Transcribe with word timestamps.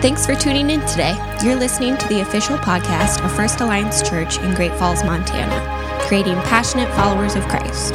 Thanks 0.00 0.24
for 0.24 0.36
tuning 0.36 0.70
in 0.70 0.78
today. 0.82 1.16
You're 1.42 1.56
listening 1.56 1.96
to 1.96 2.06
the 2.06 2.20
official 2.20 2.56
podcast 2.56 3.24
of 3.24 3.34
First 3.34 3.60
Alliance 3.60 4.00
Church 4.08 4.38
in 4.38 4.54
Great 4.54 4.72
Falls, 4.74 5.02
Montana, 5.02 5.58
creating 6.06 6.36
passionate 6.42 6.88
followers 6.94 7.34
of 7.34 7.42
Christ. 7.48 7.94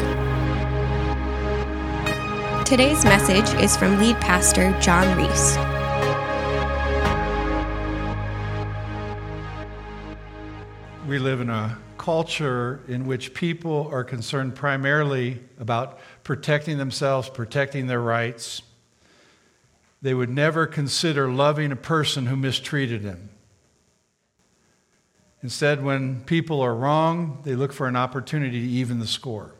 Today's 2.68 3.06
message 3.06 3.58
is 3.64 3.78
from 3.78 4.00
lead 4.00 4.18
pastor 4.18 4.78
John 4.82 5.18
Reese. 5.18 5.56
We 11.08 11.20
live 11.20 11.40
in 11.40 11.50
a 11.50 11.78
culture 11.98 12.82
in 12.90 13.06
which 13.06 13.34
people 13.34 13.88
are 13.94 14.04
concerned 14.04 14.56
primarily 14.56 15.42
about 15.58 16.00
protecting 16.26 16.78
themselves, 16.78 17.30
protecting 17.30 17.88
their 17.88 18.02
rights. 18.02 18.62
They 20.04 20.14
would 20.14 20.30
never 20.30 20.68
consider 20.68 21.32
loving 21.32 21.72
a 21.72 21.78
person 21.78 22.26
who 22.26 22.36
mistreated 22.36 23.04
them. 23.04 23.30
Instead, 25.42 25.82
when 25.82 26.22
people 26.26 26.60
are 26.60 26.76
wrong, 26.76 27.40
they 27.46 27.56
look 27.56 27.72
for 27.72 27.88
an 27.88 27.96
opportunity 27.96 28.60
to 28.60 28.68
even 28.68 29.00
the 29.00 29.08
score. 29.08 29.56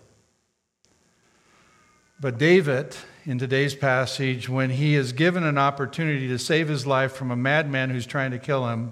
But 2.20 2.38
David, 2.38 2.94
in 3.24 3.40
today's 3.40 3.74
passage, 3.74 4.50
when 4.50 4.70
he 4.70 4.96
is 4.96 5.14
given 5.14 5.46
an 5.46 5.58
opportunity 5.58 6.28
to 6.28 6.38
save 6.38 6.68
his 6.68 6.86
life 6.86 7.14
from 7.14 7.32
a 7.32 7.38
madman 7.38 7.90
who's 7.90 8.06
trying 8.06 8.32
to 8.32 8.40
kill 8.40 8.68
him, 8.68 8.92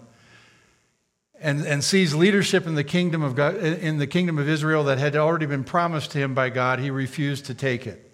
and, 1.42 1.66
and 1.66 1.84
sees 1.84 2.14
leadership 2.14 2.66
in 2.66 2.76
the 2.76 2.84
kingdom 2.84 3.24
of 3.24 3.36
God, 3.36 3.58
in 3.58 3.98
the 3.98 4.08
kingdom 4.08 4.38
of 4.38 4.48
Israel 4.48 4.86
that 4.86 5.00
had 5.00 5.18
already 5.18 5.48
been 5.48 5.66
promised 5.66 6.12
to 6.12 6.18
him 6.18 6.34
by 6.34 6.50
God, 6.50 6.80
he 6.80 6.92
refused 6.92 7.46
to 7.48 7.54
take 7.54 7.86
it. 7.86 8.11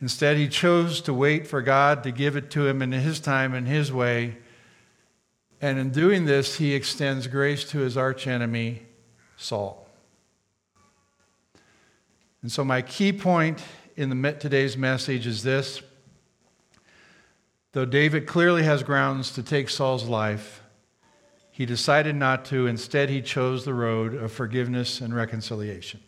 Instead, 0.00 0.36
he 0.36 0.48
chose 0.48 1.00
to 1.02 1.14
wait 1.14 1.46
for 1.46 1.62
God 1.62 2.02
to 2.02 2.10
give 2.10 2.36
it 2.36 2.50
to 2.50 2.66
him 2.66 2.82
in 2.82 2.92
his 2.92 3.18
time 3.18 3.54
and 3.54 3.66
his 3.66 3.92
way. 3.92 4.36
And 5.60 5.78
in 5.78 5.90
doing 5.90 6.26
this, 6.26 6.56
he 6.56 6.74
extends 6.74 7.26
grace 7.26 7.64
to 7.70 7.78
his 7.78 7.96
archenemy, 7.96 8.82
Saul. 9.36 9.88
And 12.42 12.52
so, 12.52 12.62
my 12.62 12.82
key 12.82 13.12
point 13.12 13.62
in 13.96 14.22
the, 14.22 14.32
today's 14.32 14.76
message 14.76 15.26
is 15.26 15.42
this. 15.42 15.80
Though 17.72 17.86
David 17.86 18.26
clearly 18.26 18.62
has 18.62 18.82
grounds 18.82 19.32
to 19.32 19.42
take 19.42 19.68
Saul's 19.68 20.04
life, 20.04 20.62
he 21.50 21.64
decided 21.64 22.16
not 22.16 22.44
to. 22.46 22.66
Instead, 22.66 23.08
he 23.08 23.22
chose 23.22 23.64
the 23.64 23.74
road 23.74 24.14
of 24.14 24.30
forgiveness 24.30 25.00
and 25.00 25.14
reconciliation. 25.14 26.00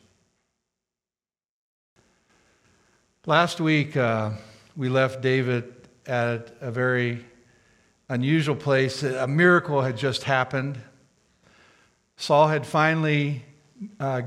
Last 3.28 3.60
week, 3.60 3.94
uh, 3.94 4.30
we 4.74 4.88
left 4.88 5.20
David 5.20 5.86
at 6.06 6.50
a 6.62 6.70
very 6.70 7.26
unusual 8.08 8.56
place. 8.56 9.02
A 9.02 9.26
miracle 9.26 9.82
had 9.82 9.98
just 9.98 10.22
happened. 10.22 10.78
Saul 12.16 12.48
had 12.48 12.66
finally, 12.66 13.44
uh, 14.00 14.22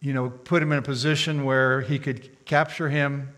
you 0.00 0.14
know, 0.14 0.30
put 0.30 0.60
him 0.60 0.72
in 0.72 0.78
a 0.78 0.82
position 0.82 1.44
where 1.44 1.80
he 1.80 2.00
could 2.00 2.44
capture 2.44 2.88
him. 2.88 3.28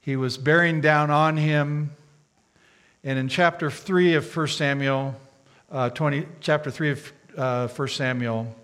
He 0.00 0.16
was 0.16 0.38
bearing 0.38 0.80
down 0.80 1.10
on 1.10 1.36
him. 1.36 1.90
And 3.04 3.18
in 3.18 3.28
chapter 3.28 3.70
3 3.70 4.14
of 4.14 4.36
1 4.36 4.48
Samuel, 4.48 5.20
uh, 5.70 5.90
20, 5.90 6.26
chapter 6.40 6.70
3 6.70 6.92
of 6.92 7.12
uh, 7.36 7.68
1 7.68 7.88
Samuel, 7.88 8.56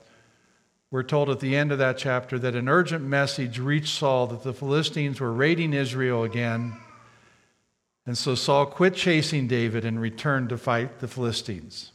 we're 0.95 1.03
told 1.03 1.29
at 1.29 1.41
the 1.41 1.57
end 1.57 1.73
of 1.73 1.79
that 1.79 1.99
chapter 1.99 2.39
that 2.39 2.55
an 2.55 2.69
urgent 2.69 3.05
message 3.05 3.59
reached 3.59 3.99
Saul 3.99 4.29
that 4.29 4.45
the 4.45 4.53
Philistines 4.53 5.19
were 5.19 5.33
raiding 5.33 5.73
Israel 5.73 6.23
again. 6.23 6.73
And 8.07 8.17
so 8.17 8.37
Saul 8.37 8.65
quit 8.65 8.95
chasing 8.95 9.49
David 9.49 9.85
and 9.85 10.01
returned 10.01 10.51
to 10.51 10.57
fight 10.57 11.01
the 11.01 11.09
Philistines. 11.09 11.91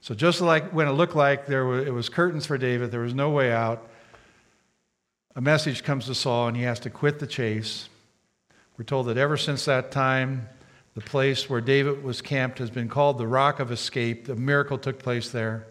So 0.00 0.16
just 0.16 0.40
like 0.40 0.72
when 0.72 0.88
it 0.88 0.94
looked 0.94 1.14
like 1.14 1.46
there 1.46 1.64
were, 1.64 1.78
it 1.78 1.94
was 1.94 2.08
curtains 2.08 2.44
for 2.44 2.58
David, 2.58 2.90
there 2.90 3.02
was 3.02 3.14
no 3.14 3.30
way 3.30 3.52
out, 3.52 3.88
a 5.36 5.40
message 5.40 5.84
comes 5.84 6.06
to 6.06 6.14
Saul 6.16 6.48
and 6.48 6.56
he 6.56 6.64
has 6.64 6.80
to 6.80 6.90
quit 6.90 7.20
the 7.20 7.26
chase 7.28 7.88
we're 8.76 8.84
told 8.84 9.06
that 9.06 9.16
ever 9.16 9.36
since 9.36 9.64
that 9.66 9.92
time, 9.92 10.48
the 10.96 11.02
place 11.02 11.48
where 11.48 11.60
David 11.60 12.02
was 12.02 12.20
camped 12.20 12.58
has 12.58 12.68
been 12.68 12.88
called 12.88 13.16
the 13.16 13.28
Rock 13.28 13.60
of 13.60 13.70
Escape. 13.70 14.24
The 14.24 14.34
miracle 14.34 14.76
took 14.76 14.98
place 14.98 15.30
there. 15.30 15.68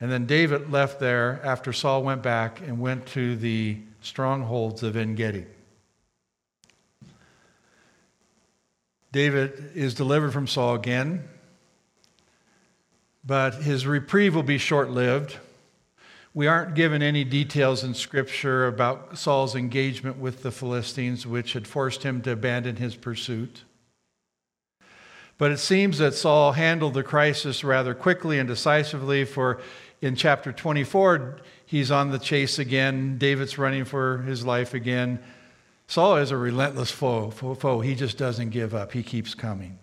And 0.00 0.10
then 0.10 0.26
David 0.26 0.70
left 0.70 1.00
there 1.00 1.40
after 1.42 1.72
Saul 1.72 2.02
went 2.02 2.22
back 2.22 2.60
and 2.60 2.78
went 2.80 3.06
to 3.08 3.36
the 3.36 3.78
strongholds 4.02 4.82
of 4.82 4.96
En 4.96 5.14
Gedi. 5.14 5.46
David 9.12 9.70
is 9.74 9.94
delivered 9.94 10.32
from 10.32 10.46
Saul 10.46 10.74
again, 10.74 11.24
but 13.24 13.54
his 13.54 13.86
reprieve 13.86 14.34
will 14.34 14.42
be 14.42 14.58
short 14.58 14.90
lived. 14.90 15.38
We 16.34 16.46
aren't 16.46 16.74
given 16.74 17.02
any 17.02 17.24
details 17.24 17.82
in 17.82 17.94
Scripture 17.94 18.66
about 18.66 19.16
Saul's 19.16 19.54
engagement 19.54 20.18
with 20.18 20.42
the 20.42 20.50
Philistines, 20.50 21.26
which 21.26 21.54
had 21.54 21.66
forced 21.66 22.02
him 22.02 22.20
to 22.22 22.32
abandon 22.32 22.76
his 22.76 22.94
pursuit. 22.94 23.62
But 25.38 25.50
it 25.50 25.58
seems 25.58 25.96
that 25.98 26.12
Saul 26.14 26.52
handled 26.52 26.92
the 26.92 27.02
crisis 27.02 27.64
rather 27.64 27.94
quickly 27.94 28.38
and 28.38 28.46
decisively, 28.46 29.24
for 29.24 29.60
in 30.00 30.14
chapter 30.14 30.52
24, 30.52 31.38
he's 31.64 31.90
on 31.90 32.10
the 32.10 32.18
chase 32.18 32.58
again. 32.58 33.18
David's 33.18 33.58
running 33.58 33.84
for 33.84 34.18
his 34.18 34.44
life 34.44 34.74
again. 34.74 35.20
Saul 35.86 36.16
is 36.16 36.30
a 36.30 36.36
relentless 36.36 36.90
foe, 36.90 37.30
foe. 37.30 37.80
He 37.80 37.94
just 37.94 38.18
doesn't 38.18 38.50
give 38.50 38.74
up, 38.74 38.92
he 38.92 39.02
keeps 39.02 39.34
coming. 39.34 39.78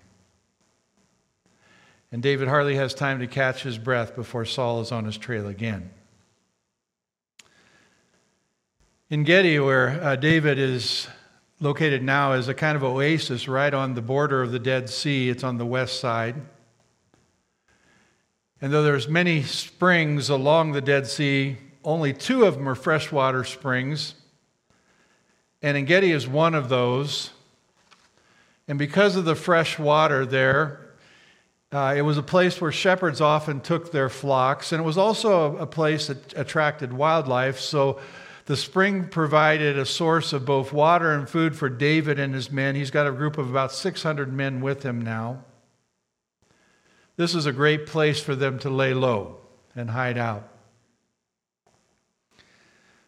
And 2.12 2.22
David 2.22 2.47
hardly 2.47 2.75
has 2.75 2.94
time 2.94 3.19
to 3.19 3.28
catch 3.28 3.63
his 3.63 3.79
breath 3.79 4.16
before 4.16 4.46
Saul 4.46 4.81
is 4.81 4.91
on 4.91 5.06
his 5.06 5.18
trail 5.18 5.47
again. 5.47 5.90
En 9.09 9.24
Gedi, 9.24 9.59
where 9.59 10.01
uh, 10.03 10.16
David 10.16 10.59
is 10.59 11.07
located 11.59 12.03
now, 12.03 12.34
is 12.34 12.47
a 12.47 12.53
kind 12.53 12.75
of 12.75 12.84
oasis 12.84 13.47
right 13.47 13.74
on 13.74 13.95
the 13.95 14.01
border 14.01 14.44
of 14.44 14.51
the 14.51 14.59
Dead 14.59 14.90
Sea. 14.90 15.30
It's 15.30 15.44
on 15.44 15.57
the 15.57 15.66
west 15.66 16.00
side. 16.00 16.35
And 18.63 18.72
though 18.72 18.84
there's 18.84 19.09
many 19.09 19.44
springs 19.44 20.29
along 20.29 20.72
the 20.72 20.79
Dead 20.79 21.06
Sea, 21.06 21.57
only 21.84 22.13
two 22.13 22.46
of 22.46 22.53
them 22.53 22.69
are 22.69 22.75
freshwater 22.75 23.44
springs. 23.44 24.16
And 25.62 25.75
En 25.75 25.84
Gedi 25.84 26.13
is 26.13 26.29
one 26.29 26.56
of 26.56 26.69
those. 26.69 27.31
And 28.69 28.79
because 28.79 29.18
of 29.18 29.25
the 29.25 29.35
fresh 29.35 29.78
water 29.78 30.25
there, 30.25 30.79
uh, 31.74 31.94
it 31.97 32.03
was 32.03 32.18
a 32.18 32.24
place 32.24 32.62
where 32.62 32.72
shepherds 32.72 33.19
often 33.19 33.59
took 33.59 33.91
their 33.91 34.07
flocks. 34.07 34.72
And 34.72 34.81
it 34.81 34.85
was 34.85 34.97
also 34.97 35.57
a, 35.57 35.63
a 35.63 35.68
place 35.68 36.07
that 36.07 36.34
attracted 36.38 36.94
wildlife. 36.94 37.59
So 37.59 38.00
the 38.45 38.56
spring 38.56 39.09
provided 39.09 39.78
a 39.78 39.85
source 39.85 40.31
of 40.31 40.45
both 40.45 40.72
water 40.72 41.12
and 41.12 41.28
food 41.28 41.57
for 41.57 41.68
David 41.68 42.18
and 42.18 42.34
his 42.34 42.50
men. 42.50 42.75
He's 42.75 42.91
got 42.91 43.07
a 43.07 43.12
group 43.12 43.38
of 43.38 43.50
about 43.50 43.74
600 43.74 44.31
men 44.31 44.62
with 44.62 44.84
him 44.84 45.01
now. 45.01 45.44
This 47.16 47.35
is 47.35 47.46
a 47.46 47.51
great 47.51 47.85
place 47.85 48.19
for 48.19 48.35
them 48.35 48.57
to 48.59 48.69
lay 48.69 48.94
low 48.94 49.38
and 49.75 49.90
hide 49.90 50.18
out. 50.18 50.50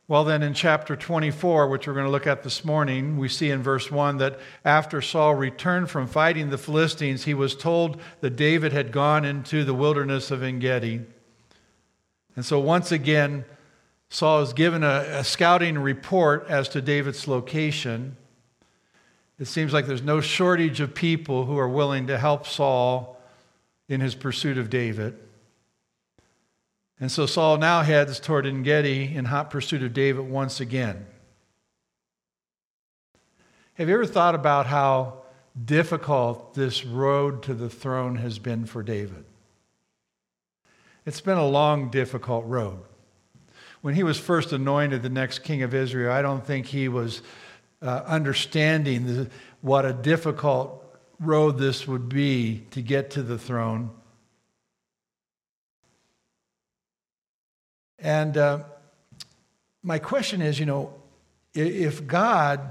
Well, 0.07 0.23
then, 0.23 0.43
in 0.43 0.53
chapter 0.53 0.95
24, 0.95 1.67
which 1.67 1.87
we're 1.87 1.93
going 1.95 2.05
to 2.05 2.11
look 2.11 2.27
at 2.27 2.43
this 2.43 2.63
morning, 2.63 3.17
we 3.17 3.27
see 3.27 3.49
in 3.49 3.63
verse 3.63 3.89
1 3.89 4.19
that 4.19 4.39
after 4.63 5.01
Saul 5.01 5.33
returned 5.33 5.89
from 5.89 6.05
fighting 6.05 6.51
the 6.51 6.59
Philistines, 6.59 7.23
he 7.23 7.33
was 7.33 7.55
told 7.55 7.99
that 8.21 8.35
David 8.35 8.71
had 8.71 8.91
gone 8.91 9.25
into 9.25 9.63
the 9.63 9.73
wilderness 9.73 10.29
of 10.29 10.43
En 10.43 10.59
Gedi. 10.59 11.01
And 12.35 12.45
so, 12.45 12.59
once 12.59 12.91
again, 12.91 13.45
Saul 14.09 14.43
is 14.43 14.53
given 14.53 14.83
a, 14.83 15.05
a 15.09 15.23
scouting 15.23 15.79
report 15.79 16.45
as 16.49 16.69
to 16.69 16.81
David's 16.83 17.27
location. 17.27 18.15
It 19.39 19.45
seems 19.45 19.73
like 19.73 19.87
there's 19.87 20.03
no 20.03 20.21
shortage 20.21 20.81
of 20.81 20.93
people 20.93 21.45
who 21.45 21.57
are 21.57 21.67
willing 21.67 22.05
to 22.07 22.19
help 22.19 22.45
Saul 22.45 23.14
in 23.87 24.01
his 24.01 24.15
pursuit 24.15 24.57
of 24.57 24.69
David. 24.69 25.17
And 26.99 27.11
so 27.11 27.25
Saul 27.25 27.57
now 27.57 27.81
heads 27.81 28.19
toward 28.19 28.45
En 28.45 28.63
Gedi 28.63 29.13
in 29.15 29.25
hot 29.25 29.49
pursuit 29.49 29.83
of 29.83 29.93
David 29.93 30.29
once 30.29 30.59
again. 30.59 31.05
Have 33.73 33.89
you 33.89 33.95
ever 33.95 34.05
thought 34.05 34.35
about 34.35 34.67
how 34.67 35.21
difficult 35.63 36.53
this 36.53 36.85
road 36.85 37.43
to 37.43 37.53
the 37.53 37.69
throne 37.69 38.15
has 38.15 38.39
been 38.39 38.65
for 38.65 38.81
David? 38.81 39.25
It's 41.05 41.21
been 41.21 41.37
a 41.37 41.47
long, 41.47 41.89
difficult 41.89 42.45
road 42.45 42.79
when 43.85 43.93
he 43.93 44.01
was 44.01 44.17
first 44.17 44.51
anointed 44.51 45.03
the 45.03 45.09
next 45.11 45.43
king 45.43 45.61
of 45.61 45.75
Israel, 45.75 46.11
I 46.11 46.23
don't 46.23 46.43
think 46.43 46.65
he 46.65 46.87
was 46.87 47.21
uh, 47.83 48.01
understanding 48.07 49.05
the, 49.05 49.29
what 49.61 49.85
a 49.85 49.93
difficult 49.93 50.84
road 51.19 51.57
this 51.57 51.87
would 51.87 52.09
be 52.09 52.65
to 52.71 52.81
get 52.81 53.11
to 53.11 53.23
the 53.23 53.37
throne. 53.37 53.89
And 57.99 58.37
uh, 58.37 58.59
my 59.81 59.99
question 59.99 60.41
is 60.41 60.59
you 60.59 60.65
know, 60.65 60.93
if 61.53 62.05
God 62.05 62.69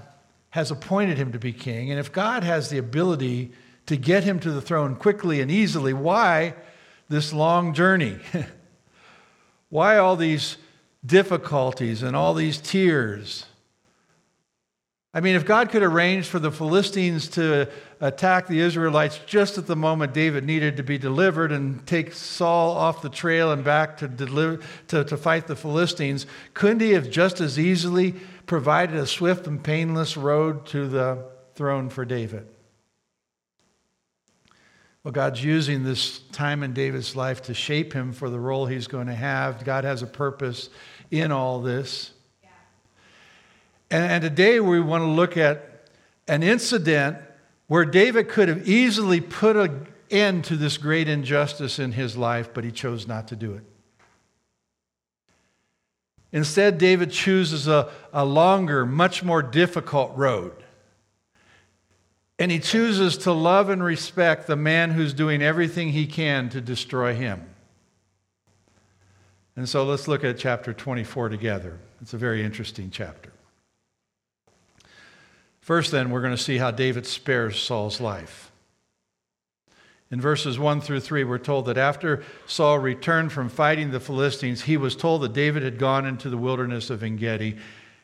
has 0.50 0.70
appointed 0.70 1.18
him 1.18 1.32
to 1.32 1.38
be 1.38 1.52
king, 1.52 1.90
and 1.90 1.98
if 1.98 2.12
God 2.12 2.44
has 2.44 2.70
the 2.70 2.78
ability 2.78 3.52
to 3.86 3.96
get 3.96 4.24
him 4.24 4.38
to 4.40 4.50
the 4.50 4.60
throne 4.60 4.94
quickly 4.94 5.40
and 5.40 5.50
easily, 5.50 5.92
why 5.92 6.54
this 7.08 7.32
long 7.32 7.74
journey? 7.74 8.18
why 9.68 9.98
all 9.98 10.16
these 10.16 10.56
difficulties 11.04 12.02
and 12.02 12.14
all 12.14 12.34
these 12.34 12.58
tears? 12.58 13.46
I 15.16 15.20
mean, 15.20 15.36
if 15.36 15.46
God 15.46 15.70
could 15.70 15.84
arrange 15.84 16.26
for 16.26 16.40
the 16.40 16.50
Philistines 16.50 17.28
to 17.30 17.70
attack 18.00 18.48
the 18.48 18.58
Israelites 18.58 19.20
just 19.26 19.56
at 19.56 19.68
the 19.68 19.76
moment 19.76 20.12
David 20.12 20.44
needed 20.44 20.76
to 20.78 20.82
be 20.82 20.98
delivered 20.98 21.52
and 21.52 21.86
take 21.86 22.12
Saul 22.12 22.72
off 22.72 23.00
the 23.00 23.08
trail 23.08 23.52
and 23.52 23.62
back 23.62 23.98
to, 23.98 24.08
deliver, 24.08 24.60
to, 24.88 25.04
to 25.04 25.16
fight 25.16 25.46
the 25.46 25.54
Philistines, 25.54 26.26
couldn't 26.52 26.80
he 26.80 26.90
have 26.90 27.08
just 27.10 27.40
as 27.40 27.60
easily 27.60 28.16
provided 28.46 28.96
a 28.96 29.06
swift 29.06 29.46
and 29.46 29.62
painless 29.62 30.16
road 30.16 30.66
to 30.66 30.88
the 30.88 31.24
throne 31.54 31.88
for 31.88 32.04
David. 32.04 32.48
Well, 35.02 35.12
God's 35.12 35.44
using 35.44 35.84
this 35.84 36.18
time 36.32 36.62
in 36.62 36.72
David's 36.72 37.14
life 37.14 37.42
to 37.42 37.54
shape 37.54 37.92
him 37.92 38.12
for 38.12 38.30
the 38.30 38.40
role 38.40 38.66
he's 38.66 38.86
going 38.86 39.06
to 39.06 39.14
have. 39.14 39.64
God 39.64 39.84
has 39.84 40.02
a 40.02 40.06
purpose 40.06 40.70
in 41.10 41.30
all 41.30 41.60
this. 41.60 42.13
And, 43.94 44.10
and 44.10 44.22
today 44.22 44.58
we 44.58 44.80
want 44.80 45.02
to 45.02 45.06
look 45.06 45.36
at 45.36 45.86
an 46.26 46.42
incident 46.42 47.16
where 47.68 47.84
David 47.84 48.28
could 48.28 48.48
have 48.48 48.68
easily 48.68 49.20
put 49.20 49.54
an 49.54 49.86
end 50.10 50.46
to 50.46 50.56
this 50.56 50.78
great 50.78 51.08
injustice 51.08 51.78
in 51.78 51.92
his 51.92 52.16
life, 52.16 52.52
but 52.52 52.64
he 52.64 52.72
chose 52.72 53.06
not 53.06 53.28
to 53.28 53.36
do 53.36 53.54
it. 53.54 53.62
Instead, 56.32 56.76
David 56.76 57.12
chooses 57.12 57.68
a, 57.68 57.88
a 58.12 58.24
longer, 58.24 58.84
much 58.84 59.22
more 59.22 59.44
difficult 59.44 60.10
road. 60.16 60.64
And 62.36 62.50
he 62.50 62.58
chooses 62.58 63.16
to 63.18 63.32
love 63.32 63.70
and 63.70 63.80
respect 63.80 64.48
the 64.48 64.56
man 64.56 64.90
who's 64.90 65.14
doing 65.14 65.40
everything 65.40 65.90
he 65.90 66.08
can 66.08 66.48
to 66.48 66.60
destroy 66.60 67.14
him. 67.14 67.48
And 69.54 69.68
so 69.68 69.84
let's 69.84 70.08
look 70.08 70.24
at 70.24 70.36
chapter 70.36 70.72
24 70.72 71.28
together. 71.28 71.78
It's 72.02 72.12
a 72.12 72.18
very 72.18 72.42
interesting 72.42 72.90
chapter. 72.90 73.30
First, 75.64 75.92
then, 75.92 76.10
we're 76.10 76.20
going 76.20 76.36
to 76.36 76.42
see 76.42 76.58
how 76.58 76.72
David 76.72 77.06
spares 77.06 77.58
Saul's 77.58 77.98
life. 77.98 78.52
In 80.10 80.20
verses 80.20 80.58
1 80.58 80.82
through 80.82 81.00
3, 81.00 81.24
we're 81.24 81.38
told 81.38 81.64
that 81.64 81.78
after 81.78 82.22
Saul 82.46 82.78
returned 82.78 83.32
from 83.32 83.48
fighting 83.48 83.90
the 83.90 83.98
Philistines, 83.98 84.60
he 84.60 84.76
was 84.76 84.94
told 84.94 85.22
that 85.22 85.32
David 85.32 85.62
had 85.62 85.78
gone 85.78 86.04
into 86.04 86.28
the 86.28 86.36
wilderness 86.36 86.90
of 86.90 87.02
Engedi. 87.02 87.56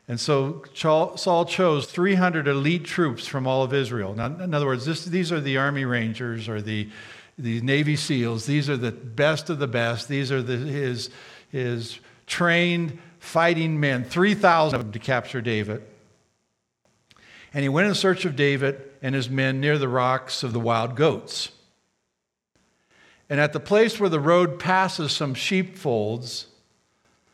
And 0.09 0.19
so 0.19 0.65
Saul 0.73 1.45
chose 1.45 1.85
300 1.85 2.49
elite 2.49 2.87
troops 2.87 3.27
from 3.27 3.47
all 3.47 3.63
of 3.63 3.75
Israel. 3.75 4.15
Now, 4.15 4.35
in 4.43 4.55
other 4.55 4.65
words, 4.65 4.87
this, 4.87 5.05
these 5.05 5.31
are 5.31 5.39
the 5.39 5.59
Army 5.59 5.85
Rangers 5.85 6.49
or 6.49 6.63
the, 6.63 6.89
the 7.37 7.61
Navy 7.61 7.95
SEALs. 7.95 8.47
These 8.47 8.71
are 8.71 8.79
the 8.79 8.91
best 8.91 9.51
of 9.51 9.59
the 9.59 9.69
best. 9.69 10.09
These 10.09 10.33
are 10.33 10.41
the, 10.41 10.57
his, 10.57 11.11
his 11.51 12.01
trained 12.27 12.99
fighting 13.19 13.79
men, 13.79 14.05
3,000 14.05 14.81
of 14.81 14.87
them 14.87 14.93
to 14.93 14.99
capture 14.99 15.43
David. 15.43 15.83
And 17.53 17.63
he 17.63 17.69
went 17.69 17.89
in 17.89 17.95
search 17.95 18.25
of 18.25 18.37
David 18.37 18.81
and 19.03 19.15
his 19.15 19.29
men 19.29 19.61
near 19.61 19.79
the 19.79 19.89
rocks 19.89 20.43
of 20.43 20.53
the 20.53 20.61
wild 20.61 20.95
goats. 20.95 21.51
And 23.29 23.41
at 23.41 23.53
the 23.53 23.61
place 23.61 23.99
where 23.99 24.09
the 24.09 24.21
road 24.21 24.59
passes 24.59 25.13
some 25.13 25.35
sheepfolds, 25.35 26.47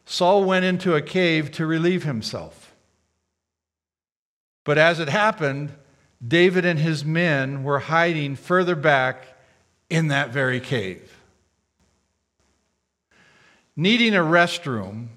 Saul 0.04 0.44
went 0.44 0.64
into 0.64 0.94
a 0.94 1.02
cave 1.02 1.50
to 1.52 1.66
relieve 1.66 2.04
himself. 2.04 2.74
But 4.64 4.78
as 4.78 5.00
it 5.00 5.08
happened, 5.08 5.72
David 6.26 6.64
and 6.64 6.78
his 6.78 7.04
men 7.04 7.62
were 7.62 7.78
hiding 7.78 8.36
further 8.36 8.74
back 8.74 9.24
in 9.88 10.08
that 10.08 10.30
very 10.30 10.60
cave. 10.60 11.12
Needing 13.74 14.14
a 14.14 14.20
restroom, 14.20 15.08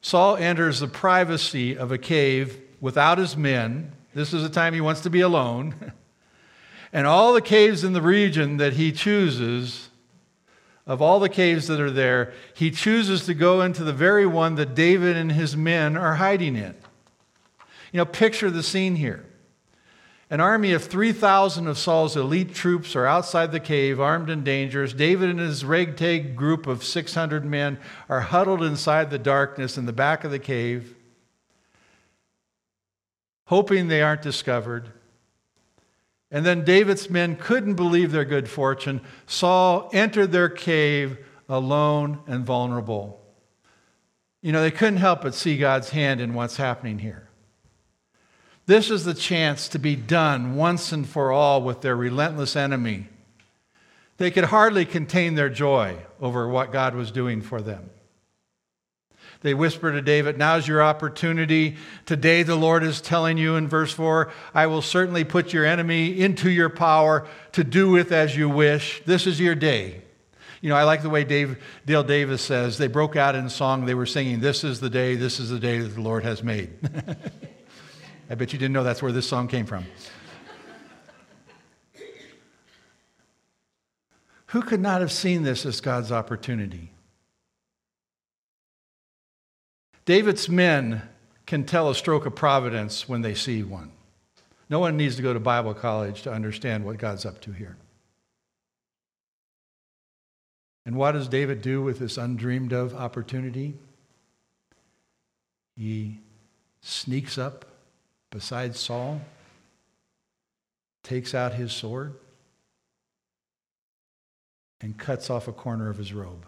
Saul 0.00 0.36
enters 0.36 0.80
the 0.80 0.88
privacy 0.88 1.76
of 1.76 1.92
a 1.92 1.98
cave 1.98 2.60
without 2.80 3.18
his 3.18 3.36
men. 3.36 3.92
This 4.14 4.32
is 4.32 4.44
a 4.44 4.48
time 4.48 4.74
he 4.74 4.80
wants 4.80 5.00
to 5.02 5.10
be 5.10 5.20
alone. 5.20 5.92
and 6.92 7.06
all 7.06 7.32
the 7.32 7.40
caves 7.40 7.84
in 7.84 7.92
the 7.92 8.02
region 8.02 8.56
that 8.58 8.74
he 8.74 8.92
chooses 8.92 9.90
of 10.86 11.00
all 11.00 11.18
the 11.18 11.30
caves 11.30 11.66
that 11.68 11.80
are 11.80 11.90
there, 11.90 12.34
he 12.54 12.70
chooses 12.70 13.24
to 13.24 13.34
go 13.34 13.62
into 13.62 13.84
the 13.84 13.92
very 13.92 14.26
one 14.26 14.56
that 14.56 14.74
David 14.74 15.16
and 15.16 15.32
his 15.32 15.56
men 15.56 15.96
are 15.96 16.16
hiding 16.16 16.56
in. 16.56 16.74
You 17.90 17.98
know, 17.98 18.04
picture 18.04 18.50
the 18.50 18.62
scene 18.62 18.96
here. 18.96 19.24
An 20.28 20.40
army 20.40 20.72
of 20.72 20.84
3,000 20.84 21.66
of 21.68 21.78
Saul's 21.78 22.16
elite 22.16 22.54
troops 22.54 22.96
are 22.96 23.06
outside 23.06 23.52
the 23.52 23.60
cave, 23.60 24.00
armed 24.00 24.28
and 24.28 24.44
dangerous. 24.44 24.92
David 24.92 25.30
and 25.30 25.38
his 25.38 25.64
ragtag 25.64 26.34
group 26.34 26.66
of 26.66 26.84
600 26.84 27.44
men 27.44 27.78
are 28.08 28.20
huddled 28.20 28.62
inside 28.62 29.10
the 29.10 29.18
darkness 29.18 29.78
in 29.78 29.86
the 29.86 29.92
back 29.92 30.24
of 30.24 30.30
the 30.30 30.38
cave, 30.38 30.96
hoping 33.46 33.88
they 33.88 34.02
aren't 34.02 34.22
discovered. 34.22 34.90
And 36.30 36.44
then 36.44 36.64
David's 36.64 37.08
men 37.08 37.36
couldn't 37.36 37.74
believe 37.74 38.10
their 38.10 38.24
good 38.24 38.48
fortune. 38.48 39.00
Saul 39.26 39.88
entered 39.92 40.32
their 40.32 40.48
cave 40.48 41.18
alone 41.48 42.20
and 42.26 42.44
vulnerable. 42.44 43.20
You 44.42 44.52
know, 44.52 44.62
they 44.62 44.70
couldn't 44.70 44.98
help 44.98 45.22
but 45.22 45.34
see 45.34 45.56
God's 45.56 45.90
hand 45.90 46.20
in 46.20 46.34
what's 46.34 46.56
happening 46.56 46.98
here. 46.98 47.28
This 48.66 48.90
is 48.90 49.04
the 49.04 49.14
chance 49.14 49.68
to 49.68 49.78
be 49.78 49.94
done 49.94 50.56
once 50.56 50.90
and 50.92 51.06
for 51.06 51.30
all 51.30 51.62
with 51.62 51.82
their 51.82 51.96
relentless 51.96 52.56
enemy. 52.56 53.08
They 54.16 54.30
could 54.30 54.44
hardly 54.44 54.84
contain 54.84 55.34
their 55.34 55.50
joy 55.50 55.96
over 56.20 56.48
what 56.48 56.72
God 56.72 56.94
was 56.94 57.10
doing 57.10 57.42
for 57.42 57.60
them. 57.60 57.90
They 59.44 59.52
whisper 59.52 59.92
to 59.92 60.00
David, 60.00 60.38
Now's 60.38 60.66
your 60.66 60.82
opportunity. 60.82 61.76
Today, 62.06 62.44
the 62.44 62.56
Lord 62.56 62.82
is 62.82 63.02
telling 63.02 63.36
you 63.36 63.56
in 63.56 63.68
verse 63.68 63.92
4 63.92 64.32
I 64.54 64.66
will 64.68 64.80
certainly 64.80 65.22
put 65.22 65.52
your 65.52 65.66
enemy 65.66 66.18
into 66.18 66.50
your 66.50 66.70
power 66.70 67.28
to 67.52 67.62
do 67.62 67.90
with 67.90 68.10
as 68.10 68.34
you 68.34 68.48
wish. 68.48 69.02
This 69.04 69.26
is 69.26 69.38
your 69.38 69.54
day. 69.54 70.00
You 70.62 70.70
know, 70.70 70.76
I 70.76 70.84
like 70.84 71.02
the 71.02 71.10
way 71.10 71.24
Dave, 71.24 71.62
Dale 71.84 72.02
Davis 72.02 72.40
says 72.40 72.78
they 72.78 72.86
broke 72.86 73.16
out 73.16 73.34
in 73.34 73.50
song. 73.50 73.84
They 73.84 73.92
were 73.92 74.06
singing, 74.06 74.40
This 74.40 74.64
is 74.64 74.80
the 74.80 74.88
day, 74.88 75.14
this 75.14 75.38
is 75.38 75.50
the 75.50 75.58
day 75.58 75.78
that 75.78 75.88
the 75.88 76.00
Lord 76.00 76.24
has 76.24 76.42
made. 76.42 76.70
I 78.30 78.36
bet 78.36 78.54
you 78.54 78.58
didn't 78.58 78.72
know 78.72 78.82
that's 78.82 79.02
where 79.02 79.12
this 79.12 79.28
song 79.28 79.48
came 79.48 79.66
from. 79.66 79.84
Who 84.46 84.62
could 84.62 84.80
not 84.80 85.02
have 85.02 85.12
seen 85.12 85.42
this 85.42 85.66
as 85.66 85.82
God's 85.82 86.10
opportunity? 86.10 86.93
David's 90.04 90.48
men 90.48 91.02
can 91.46 91.64
tell 91.64 91.88
a 91.88 91.94
stroke 91.94 92.26
of 92.26 92.34
providence 92.34 93.08
when 93.08 93.22
they 93.22 93.34
see 93.34 93.62
one. 93.62 93.90
No 94.68 94.78
one 94.78 94.96
needs 94.96 95.16
to 95.16 95.22
go 95.22 95.32
to 95.32 95.40
Bible 95.40 95.74
college 95.74 96.22
to 96.22 96.32
understand 96.32 96.84
what 96.84 96.98
God's 96.98 97.24
up 97.24 97.40
to 97.42 97.52
here. 97.52 97.76
And 100.86 100.96
what 100.96 101.12
does 101.12 101.28
David 101.28 101.62
do 101.62 101.82
with 101.82 101.98
this 101.98 102.18
undreamed 102.18 102.72
of 102.72 102.94
opportunity? 102.94 103.74
He 105.76 106.18
sneaks 106.82 107.38
up 107.38 107.64
beside 108.30 108.76
Saul, 108.76 109.22
takes 111.02 111.34
out 111.34 111.54
his 111.54 111.72
sword, 111.72 112.14
and 114.80 114.98
cuts 114.98 115.30
off 115.30 115.48
a 115.48 115.52
corner 115.52 115.88
of 115.88 115.96
his 115.96 116.12
robe. 116.12 116.46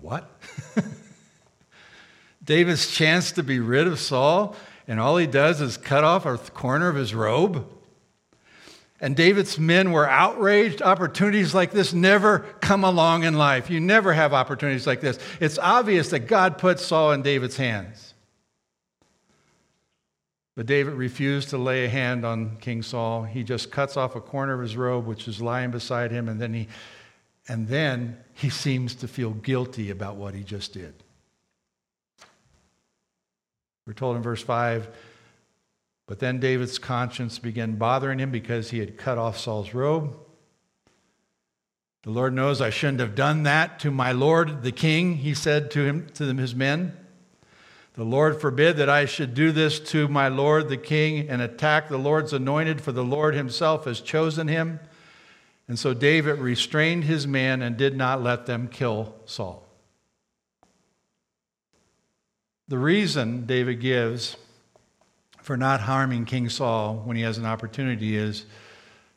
What? 0.00 0.30
David's 2.44 2.90
chance 2.90 3.32
to 3.32 3.42
be 3.42 3.60
rid 3.60 3.86
of 3.86 3.98
Saul, 3.98 4.56
and 4.86 4.98
all 4.98 5.16
he 5.16 5.26
does 5.26 5.60
is 5.60 5.76
cut 5.76 6.04
off 6.04 6.24
a 6.24 6.38
corner 6.38 6.88
of 6.88 6.96
his 6.96 7.14
robe? 7.14 7.66
And 9.00 9.14
David's 9.14 9.58
men 9.58 9.92
were 9.92 10.08
outraged. 10.08 10.82
Opportunities 10.82 11.54
like 11.54 11.70
this 11.70 11.92
never 11.92 12.40
come 12.60 12.82
along 12.84 13.22
in 13.22 13.34
life. 13.34 13.70
You 13.70 13.80
never 13.80 14.12
have 14.12 14.32
opportunities 14.32 14.86
like 14.86 15.00
this. 15.00 15.18
It's 15.40 15.58
obvious 15.58 16.10
that 16.10 16.20
God 16.20 16.58
put 16.58 16.80
Saul 16.80 17.12
in 17.12 17.22
David's 17.22 17.56
hands. 17.56 18.14
But 20.56 20.66
David 20.66 20.94
refused 20.94 21.50
to 21.50 21.58
lay 21.58 21.84
a 21.84 21.88
hand 21.88 22.24
on 22.24 22.56
King 22.56 22.82
Saul. 22.82 23.22
He 23.22 23.44
just 23.44 23.70
cuts 23.70 23.96
off 23.96 24.16
a 24.16 24.20
corner 24.20 24.54
of 24.54 24.60
his 24.60 24.76
robe, 24.76 25.06
which 25.06 25.28
is 25.28 25.40
lying 25.40 25.70
beside 25.70 26.10
him, 26.10 26.28
and 26.28 26.40
then 26.40 26.52
he 26.52 26.66
and 27.48 27.66
then 27.66 28.18
he 28.34 28.50
seems 28.50 28.94
to 28.96 29.08
feel 29.08 29.30
guilty 29.30 29.90
about 29.90 30.16
what 30.16 30.34
he 30.34 30.44
just 30.44 30.74
did. 30.74 30.94
We're 33.86 33.94
told 33.94 34.16
in 34.16 34.22
verse 34.22 34.42
5 34.42 34.88
But 36.06 36.18
then 36.18 36.40
David's 36.40 36.78
conscience 36.78 37.38
began 37.38 37.76
bothering 37.76 38.18
him 38.18 38.30
because 38.30 38.70
he 38.70 38.78
had 38.78 38.98
cut 38.98 39.16
off 39.16 39.38
Saul's 39.38 39.72
robe. 39.72 40.14
The 42.02 42.10
Lord 42.10 42.34
knows 42.34 42.60
I 42.60 42.70
shouldn't 42.70 43.00
have 43.00 43.14
done 43.14 43.42
that 43.44 43.80
to 43.80 43.90
my 43.90 44.12
Lord 44.12 44.62
the 44.62 44.72
king, 44.72 45.16
he 45.16 45.34
said 45.34 45.70
to 45.72 45.84
him 45.84 46.06
to 46.14 46.32
his 46.34 46.54
men. 46.54 46.96
The 47.94 48.04
Lord 48.04 48.40
forbid 48.40 48.76
that 48.76 48.88
I 48.88 49.06
should 49.06 49.34
do 49.34 49.50
this 49.50 49.80
to 49.90 50.06
my 50.06 50.28
Lord 50.28 50.68
the 50.68 50.76
king 50.76 51.28
and 51.28 51.42
attack 51.42 51.88
the 51.88 51.98
Lord's 51.98 52.32
anointed, 52.32 52.80
for 52.80 52.92
the 52.92 53.02
Lord 53.02 53.34
himself 53.34 53.86
has 53.86 54.00
chosen 54.00 54.46
him. 54.46 54.78
And 55.68 55.78
so 55.78 55.94
David 55.94 56.38
restrained 56.38 57.04
his 57.04 57.26
men 57.26 57.62
and 57.62 57.76
did 57.76 57.96
not 57.96 58.22
let 58.22 58.46
them 58.46 58.68
kill 58.68 59.14
Saul. 59.26 59.66
The 62.68 62.78
reason 62.78 63.46
David 63.46 63.80
gives 63.80 64.36
for 65.42 65.56
not 65.56 65.80
harming 65.80 66.24
King 66.24 66.48
Saul 66.48 66.96
when 67.04 67.16
he 67.16 67.22
has 67.22 67.38
an 67.38 67.46
opportunity 67.46 68.16
is 68.16 68.44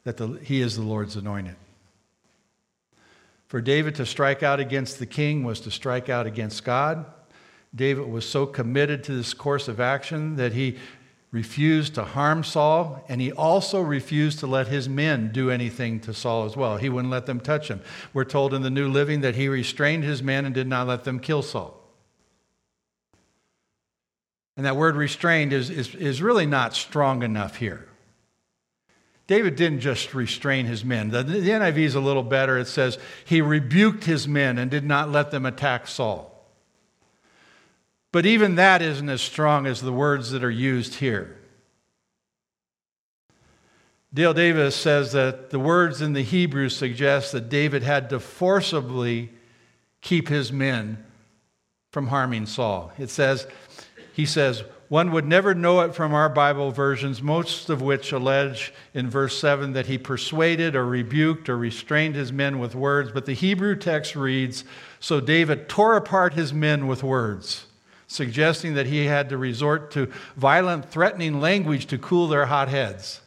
that 0.03 0.17
the, 0.17 0.39
he 0.43 0.62
is 0.62 0.75
the 0.75 0.84
Lord's 0.84 1.15
anointed. 1.15 1.55
For 3.48 3.62
David 3.62 3.96
to 3.96 4.05
strike 4.05 4.43
out 4.43 4.60
against 4.60 5.00
the 5.00 5.05
king 5.05 5.43
was 5.43 5.60
to 5.62 5.72
strike 5.72 6.08
out 6.08 6.27
against 6.27 6.63
God 6.63 7.05
David 7.74 8.08
was 8.08 8.27
so 8.27 8.46
committed 8.46 9.03
to 9.05 9.13
this 9.13 9.34
course 9.34 9.67
of 9.67 9.79
action 9.79 10.36
that 10.36 10.53
he 10.53 10.77
refused 11.31 11.95
to 11.95 12.03
harm 12.03 12.43
Saul, 12.43 13.03
and 13.07 13.21
he 13.21 13.31
also 13.31 13.79
refused 13.79 14.39
to 14.39 14.47
let 14.47 14.67
his 14.67 14.89
men 14.89 15.31
do 15.31 15.50
anything 15.50 16.00
to 16.01 16.13
Saul 16.13 16.45
as 16.45 16.57
well. 16.57 16.77
He 16.77 16.89
wouldn't 16.89 17.11
let 17.11 17.25
them 17.25 17.39
touch 17.39 17.69
him. 17.69 17.81
We're 18.13 18.25
told 18.25 18.53
in 18.53 18.63
the 18.63 18.69
New 18.69 18.89
Living 18.89 19.21
that 19.21 19.35
he 19.35 19.47
restrained 19.47 20.03
his 20.03 20.21
men 20.21 20.45
and 20.45 20.53
did 20.53 20.67
not 20.67 20.88
let 20.88 21.05
them 21.05 21.19
kill 21.19 21.41
Saul. 21.41 21.77
And 24.57 24.65
that 24.65 24.75
word 24.75 24.97
restrained 24.97 25.53
is, 25.53 25.69
is, 25.69 25.95
is 25.95 26.21
really 26.21 26.45
not 26.45 26.75
strong 26.75 27.23
enough 27.23 27.55
here. 27.55 27.88
David 29.27 29.55
didn't 29.55 29.79
just 29.79 30.13
restrain 30.13 30.65
his 30.65 30.83
men. 30.83 31.09
The, 31.09 31.23
the 31.23 31.50
NIV 31.50 31.77
is 31.77 31.95
a 31.95 32.01
little 32.01 32.23
better. 32.23 32.57
It 32.57 32.67
says, 32.67 33.00
he 33.23 33.41
rebuked 33.41 34.03
his 34.03 34.27
men 34.27 34.57
and 34.57 34.69
did 34.69 34.83
not 34.83 35.09
let 35.09 35.31
them 35.31 35.45
attack 35.45 35.88
Saul. 35.88 36.30
But 38.12 38.25
even 38.25 38.56
that 38.56 38.82
isn't 38.82 39.10
as 39.10 39.22
strong 39.22 39.65
as 39.65 39.82
the 39.82 39.94
words 39.94 40.32
that 40.32 40.44
are 40.44 40.51
used 40.51 40.96
here. 40.96 41.38
Dale 44.13 44.34
Davis 44.34 44.75
says 44.75 45.13
that 45.13 45.51
the 45.51 45.60
words 45.60 46.01
in 46.01 46.12
the 46.12 46.22
Hebrew 46.22 46.68
suggest 46.68 47.32
that 47.32 47.48
David 47.48 47.84
had 47.84 48.10
to 48.10 48.20
forcibly 48.20 49.30
keep 50.01 50.27
his 50.27 50.51
men 50.51 51.01
from 51.91 52.08
harming 52.08 52.46
Saul. 52.48 52.91
It 52.98 53.10
says, 53.10 53.48
he 54.13 54.25
says, 54.25 54.63
one 54.89 55.13
would 55.13 55.25
never 55.25 55.56
know 55.56 55.80
it 55.82 55.96
from 55.96 56.13
our 56.13 56.27
Bible 56.27 56.72
versions, 56.72 57.22
most 57.22 57.70
of 57.70 57.82
which 57.82 58.12
allege 58.12 58.74
in 58.94 59.10
verse 59.10 59.39
7 59.39 59.72
that 59.72 59.86
he 59.86 59.98
persuaded 59.98 60.75
or 60.75 60.86
rebuked 60.86 61.48
or 61.48 61.58
restrained 61.58 62.15
his 62.15 62.34
men 62.34 62.60
with 62.60 62.75
words. 62.75 63.10
But 63.13 63.25
the 63.25 63.34
Hebrew 63.34 63.77
text 63.77 64.18
reads 64.18 64.65
So 65.00 65.22
David 65.22 65.70
tore 65.70 65.96
apart 65.96 66.34
his 66.34 66.53
men 66.53 66.88
with 66.88 67.03
words 67.03 67.68
suggesting 68.12 68.74
that 68.74 68.88
he 68.88 69.06
had 69.06 69.30
to 69.30 69.38
resort 69.38 69.89
to 69.91 70.12
violent, 70.36 70.91
threatening 70.91 71.39
language 71.39 71.86
to 71.86 71.98
cool 71.98 72.27
their 72.27 72.48
hot 72.48 72.68
heads. 72.68 73.22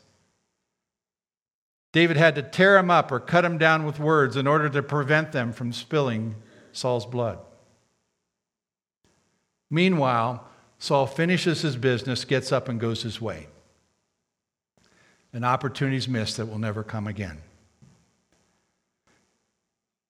David 1.93 2.19
had 2.19 2.35
to 2.35 2.43
tear 2.43 2.76
him 2.76 2.91
up 2.91 3.11
or 3.11 3.19
cut 3.19 3.47
him 3.47 3.57
down 3.57 3.87
with 3.87 3.99
words 3.99 4.37
in 4.37 4.47
order 4.47 4.69
to 4.69 4.83
prevent 4.83 5.33
them 5.33 5.53
from 5.53 5.73
spilling 5.73 6.35
Saul's 6.73 7.07
blood. 7.07 7.38
Meanwhile, 9.71 10.47
Saul 10.79 11.07
finishes 11.07 11.62
his 11.62 11.76
business, 11.76 12.26
gets 12.26 12.53
up, 12.53 12.69
and 12.69 12.79
goes 12.79 13.03
his 13.03 13.21
way. 13.21 13.47
An 15.33 15.45
opportunity's 15.45 16.09
missed 16.09 16.37
that 16.37 16.47
will 16.47 16.59
never 16.59 16.83
come 16.83 17.07
again. 17.07 17.38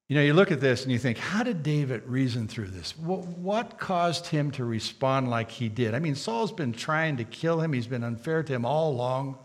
You 0.08 0.16
know, 0.16 0.22
you 0.22 0.34
look 0.34 0.52
at 0.52 0.60
this 0.60 0.82
and 0.82 0.92
you 0.92 0.98
think, 0.98 1.16
how 1.16 1.42
did 1.42 1.62
David 1.62 2.06
reason 2.06 2.46
through 2.46 2.68
this? 2.68 2.96
What 2.98 3.78
caused 3.78 4.26
him 4.26 4.50
to 4.52 4.64
respond 4.64 5.30
like 5.30 5.50
he 5.50 5.70
did? 5.70 5.94
I 5.94 5.98
mean, 5.98 6.14
Saul's 6.14 6.52
been 6.52 6.72
trying 6.72 7.16
to 7.16 7.24
kill 7.24 7.60
him, 7.60 7.72
he's 7.72 7.86
been 7.86 8.04
unfair 8.04 8.42
to 8.42 8.52
him 8.52 8.66
all 8.66 8.92
along. 8.92 9.38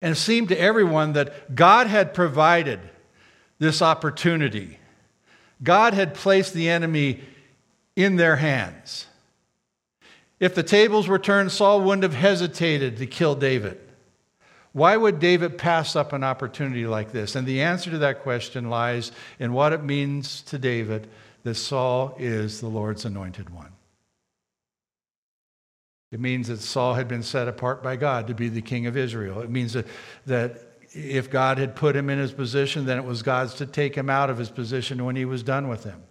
And 0.00 0.12
it 0.12 0.18
seemed 0.18 0.48
to 0.48 0.60
everyone 0.60 1.12
that 1.12 1.54
God 1.54 1.86
had 1.86 2.12
provided 2.12 2.80
this 3.60 3.80
opportunity. 3.80 4.80
God 5.62 5.94
had 5.94 6.14
placed 6.14 6.54
the 6.54 6.68
enemy 6.68 7.20
in 7.94 8.16
their 8.16 8.34
hands. 8.34 9.06
If 10.40 10.56
the 10.56 10.64
tables 10.64 11.06
were 11.06 11.20
turned, 11.20 11.52
Saul 11.52 11.80
wouldn't 11.82 12.02
have 12.02 12.14
hesitated 12.14 12.96
to 12.96 13.06
kill 13.06 13.36
David. 13.36 13.78
Why 14.72 14.96
would 14.96 15.20
David 15.20 15.58
pass 15.58 15.96
up 15.96 16.12
an 16.12 16.24
opportunity 16.24 16.86
like 16.86 17.12
this? 17.12 17.36
And 17.36 17.46
the 17.46 17.60
answer 17.60 17.90
to 17.90 17.98
that 17.98 18.22
question 18.22 18.70
lies 18.70 19.12
in 19.38 19.52
what 19.52 19.72
it 19.72 19.84
means 19.84 20.42
to 20.42 20.58
David 20.58 21.08
that 21.42 21.54
Saul 21.56 22.14
is 22.18 22.60
the 22.60 22.68
Lord's 22.68 23.04
anointed 23.04 23.50
one. 23.50 23.72
It 26.10 26.20
means 26.20 26.48
that 26.48 26.60
Saul 26.60 26.94
had 26.94 27.08
been 27.08 27.22
set 27.22 27.48
apart 27.48 27.82
by 27.82 27.96
God 27.96 28.26
to 28.28 28.34
be 28.34 28.48
the 28.48 28.62
king 28.62 28.86
of 28.86 28.96
Israel. 28.96 29.40
It 29.40 29.50
means 29.50 29.72
that, 29.72 29.86
that 30.26 30.58
if 30.92 31.30
God 31.30 31.58
had 31.58 31.74
put 31.74 31.96
him 31.96 32.10
in 32.10 32.18
his 32.18 32.32
position, 32.32 32.84
then 32.84 32.98
it 32.98 33.04
was 33.04 33.22
God's 33.22 33.54
to 33.54 33.66
take 33.66 33.94
him 33.94 34.10
out 34.10 34.30
of 34.30 34.38
his 34.38 34.50
position 34.50 35.04
when 35.04 35.16
he 35.16 35.24
was 35.24 35.42
done 35.42 35.68
with 35.68 35.84
him. 35.84 36.02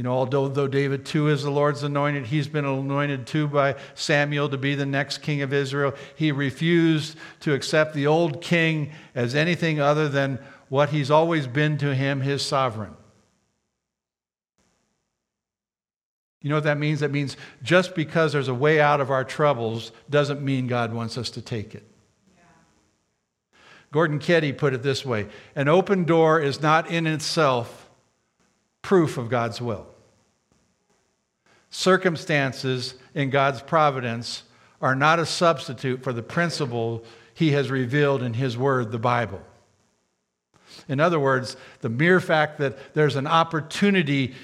You 0.00 0.04
know, 0.04 0.12
although 0.12 0.48
though 0.48 0.66
David 0.66 1.04
too 1.04 1.28
is 1.28 1.42
the 1.42 1.50
Lord's 1.50 1.82
anointed, 1.82 2.24
he's 2.24 2.48
been 2.48 2.64
anointed 2.64 3.26
too 3.26 3.46
by 3.46 3.76
Samuel 3.94 4.48
to 4.48 4.56
be 4.56 4.74
the 4.74 4.86
next 4.86 5.18
king 5.18 5.42
of 5.42 5.52
Israel. 5.52 5.92
He 6.16 6.32
refused 6.32 7.18
to 7.40 7.52
accept 7.52 7.92
the 7.92 8.06
old 8.06 8.40
king 8.40 8.92
as 9.14 9.34
anything 9.34 9.78
other 9.78 10.08
than 10.08 10.38
what 10.70 10.88
he's 10.88 11.10
always 11.10 11.46
been 11.46 11.76
to 11.76 11.94
him, 11.94 12.22
his 12.22 12.40
sovereign. 12.40 12.94
You 16.40 16.48
know 16.48 16.56
what 16.56 16.64
that 16.64 16.78
means? 16.78 17.00
That 17.00 17.10
means 17.10 17.36
just 17.62 17.94
because 17.94 18.32
there's 18.32 18.48
a 18.48 18.54
way 18.54 18.80
out 18.80 19.02
of 19.02 19.10
our 19.10 19.22
troubles 19.22 19.92
doesn't 20.08 20.40
mean 20.40 20.66
God 20.66 20.94
wants 20.94 21.18
us 21.18 21.28
to 21.32 21.42
take 21.42 21.74
it. 21.74 21.86
Gordon 23.92 24.18
Keddie 24.18 24.56
put 24.56 24.72
it 24.72 24.82
this 24.82 25.04
way 25.04 25.28
An 25.54 25.68
open 25.68 26.04
door 26.04 26.40
is 26.40 26.62
not 26.62 26.90
in 26.90 27.06
itself 27.06 27.90
proof 28.80 29.18
of 29.18 29.28
God's 29.28 29.60
will. 29.60 29.89
Circumstances 31.70 32.94
in 33.14 33.30
God's 33.30 33.62
providence 33.62 34.42
are 34.82 34.94
not 34.94 35.18
a 35.18 35.26
substitute 35.26 36.02
for 36.02 36.12
the 36.12 36.22
principle 36.22 37.04
he 37.34 37.52
has 37.52 37.70
revealed 37.70 38.22
in 38.22 38.34
his 38.34 38.58
word, 38.58 38.90
the 38.90 38.98
Bible. 38.98 39.40
In 40.88 41.00
other 41.00 41.20
words, 41.20 41.56
the 41.80 41.88
mere 41.88 42.20
fact 42.20 42.58
that 42.58 42.94
there's 42.94 43.16
an 43.16 43.26
opportunity 43.26 44.34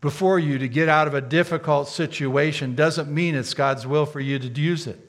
before 0.00 0.38
you 0.38 0.58
to 0.58 0.68
get 0.68 0.88
out 0.88 1.06
of 1.06 1.14
a 1.14 1.20
difficult 1.20 1.88
situation 1.88 2.74
doesn't 2.74 3.10
mean 3.10 3.34
it's 3.34 3.54
God's 3.54 3.86
will 3.86 4.04
for 4.04 4.20
you 4.20 4.38
to 4.38 4.48
use 4.60 4.86
it. 4.86 5.00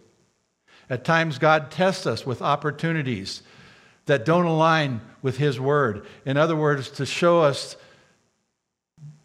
At 0.89 1.03
times, 1.03 1.39
God 1.39 1.71
tests 1.71 2.05
us 2.05 2.25
with 2.25 2.41
opportunities 2.41 3.41
that 4.05 4.23
don't 4.23 4.45
align 4.45 5.01
with 5.21 5.37
His 5.37 5.59
Word. 5.59 6.05
In 6.25 6.37
other 6.37 6.55
words, 6.55 6.89
to 6.91 7.05
show 7.05 7.41
us 7.41 7.75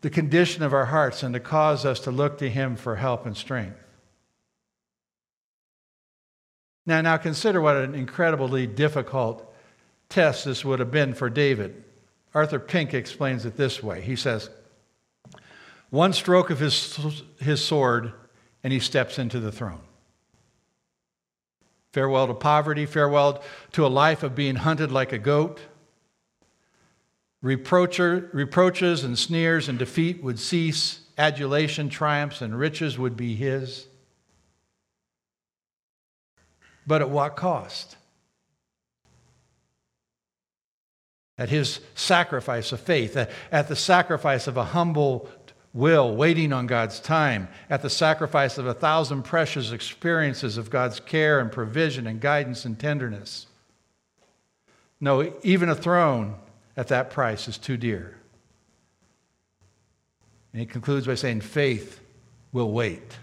the 0.00 0.10
condition 0.10 0.62
of 0.62 0.72
our 0.72 0.86
hearts 0.86 1.22
and 1.22 1.34
to 1.34 1.40
cause 1.40 1.84
us 1.84 2.00
to 2.00 2.10
look 2.10 2.38
to 2.38 2.48
Him 2.48 2.76
for 2.76 2.96
help 2.96 3.26
and 3.26 3.36
strength. 3.36 3.76
Now, 6.86 7.00
now 7.02 7.16
consider 7.18 7.60
what 7.60 7.76
an 7.76 7.94
incredibly 7.94 8.66
difficult 8.66 9.46
test 10.08 10.44
this 10.44 10.64
would 10.64 10.80
have 10.80 10.90
been 10.90 11.14
for 11.14 11.30
David. 11.30 11.84
Arthur 12.34 12.58
Pink 12.58 12.94
explains 12.94 13.44
it 13.44 13.56
this 13.56 13.82
way. 13.82 14.00
He 14.00 14.16
says, 14.16 14.50
One 15.90 16.12
stroke 16.12 16.50
of 16.50 16.58
his, 16.58 16.98
his 17.38 17.64
sword, 17.64 18.12
and 18.64 18.72
he 18.72 18.80
steps 18.80 19.18
into 19.18 19.40
the 19.40 19.52
throne. 19.52 19.80
Farewell 21.92 22.28
to 22.28 22.34
poverty, 22.34 22.86
farewell 22.86 23.42
to 23.72 23.84
a 23.84 23.88
life 23.88 24.22
of 24.22 24.34
being 24.34 24.56
hunted 24.56 24.92
like 24.92 25.12
a 25.12 25.18
goat. 25.18 25.60
Reproacher, 27.42 28.28
reproaches 28.32 29.02
and 29.02 29.18
sneers 29.18 29.68
and 29.68 29.78
defeat 29.78 30.22
would 30.22 30.38
cease. 30.38 31.00
Adulation, 31.16 31.88
triumphs, 31.88 32.42
and 32.42 32.58
riches 32.58 32.98
would 32.98 33.16
be 33.16 33.34
his. 33.34 33.86
But 36.86 37.02
at 37.02 37.10
what 37.10 37.36
cost? 37.36 37.96
At 41.38 41.48
his 41.48 41.80
sacrifice 41.94 42.72
of 42.72 42.80
faith, 42.80 43.16
at 43.16 43.68
the 43.68 43.76
sacrifice 43.76 44.46
of 44.46 44.56
a 44.56 44.64
humble 44.64 45.28
will, 45.72 46.14
waiting 46.14 46.52
on 46.52 46.66
God's 46.66 47.00
time, 47.00 47.48
at 47.70 47.80
the 47.80 47.90
sacrifice 47.90 48.58
of 48.58 48.66
a 48.66 48.74
thousand 48.74 49.22
precious 49.22 49.72
experiences 49.72 50.58
of 50.58 50.68
God's 50.68 51.00
care 51.00 51.38
and 51.40 51.50
provision 51.50 52.06
and 52.06 52.20
guidance 52.20 52.64
and 52.64 52.78
tenderness. 52.78 53.46
No, 55.00 55.32
even 55.42 55.68
a 55.70 55.74
throne 55.74 56.34
at 56.80 56.88
that 56.88 57.10
price 57.10 57.46
is 57.46 57.58
too 57.58 57.76
dear. 57.76 58.16
And 60.54 60.60
he 60.60 60.66
concludes 60.66 61.06
by 61.06 61.14
saying, 61.14 61.42
faith 61.42 62.00
will 62.52 62.72
wait. 62.72 63.18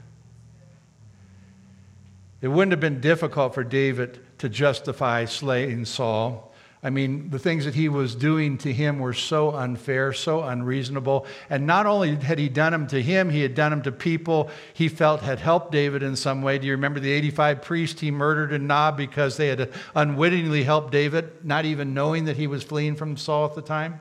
It 2.40 2.50
wouldn't 2.50 2.72
have 2.72 2.80
been 2.80 3.02
difficult 3.02 3.56
for 3.56 3.64
David 3.64 4.20
to 4.38 4.48
justify 4.48 5.26
slaying 5.26 5.86
Saul, 5.86 6.54
I 6.84 6.92
mean, 6.92 7.32
the 7.32 7.40
things 7.40 7.66
that 7.66 7.74
he 7.74 7.90
was 7.90 8.14
doing 8.14 8.58
to 8.60 8.72
him 8.72 9.00
were 9.00 9.14
so 9.14 9.52
unfair, 9.52 10.14
so 10.14 10.44
unreasonable. 10.44 11.26
And 11.50 11.66
not 11.66 11.88
only 11.88 12.16
had 12.16 12.38
he 12.38 12.50
done 12.50 12.72
them 12.72 12.86
to 12.88 13.02
him, 13.02 13.32
he 13.32 13.42
had 13.42 13.56
done 13.56 13.72
them 13.72 13.82
to 13.84 13.92
people 13.92 14.52
he 14.74 14.88
felt 14.88 15.22
had 15.22 15.40
helped 15.40 15.72
David 15.72 16.04
in 16.04 16.16
some 16.16 16.44
way. 16.44 16.60
Do 16.60 16.68
you 16.68 16.74
remember 16.74 17.00
the 17.00 17.12
85 17.12 17.64
priests 17.64 18.00
he 18.00 18.12
murdered 18.12 18.54
in 18.54 18.68
Nob 18.68 18.96
because 18.96 19.38
they 19.38 19.48
had 19.48 19.72
unwittingly 19.96 20.64
helped 20.64 20.92
David, 20.92 21.44
not 21.44 21.66
even 21.66 21.96
knowing 21.96 22.26
that 22.26 22.38
he 22.38 22.46
was 22.46 22.64
fleeing 22.64 22.96
from 22.96 23.18
Saul 23.18 23.46
at 23.46 23.56
the 23.56 23.62
time? 23.64 24.00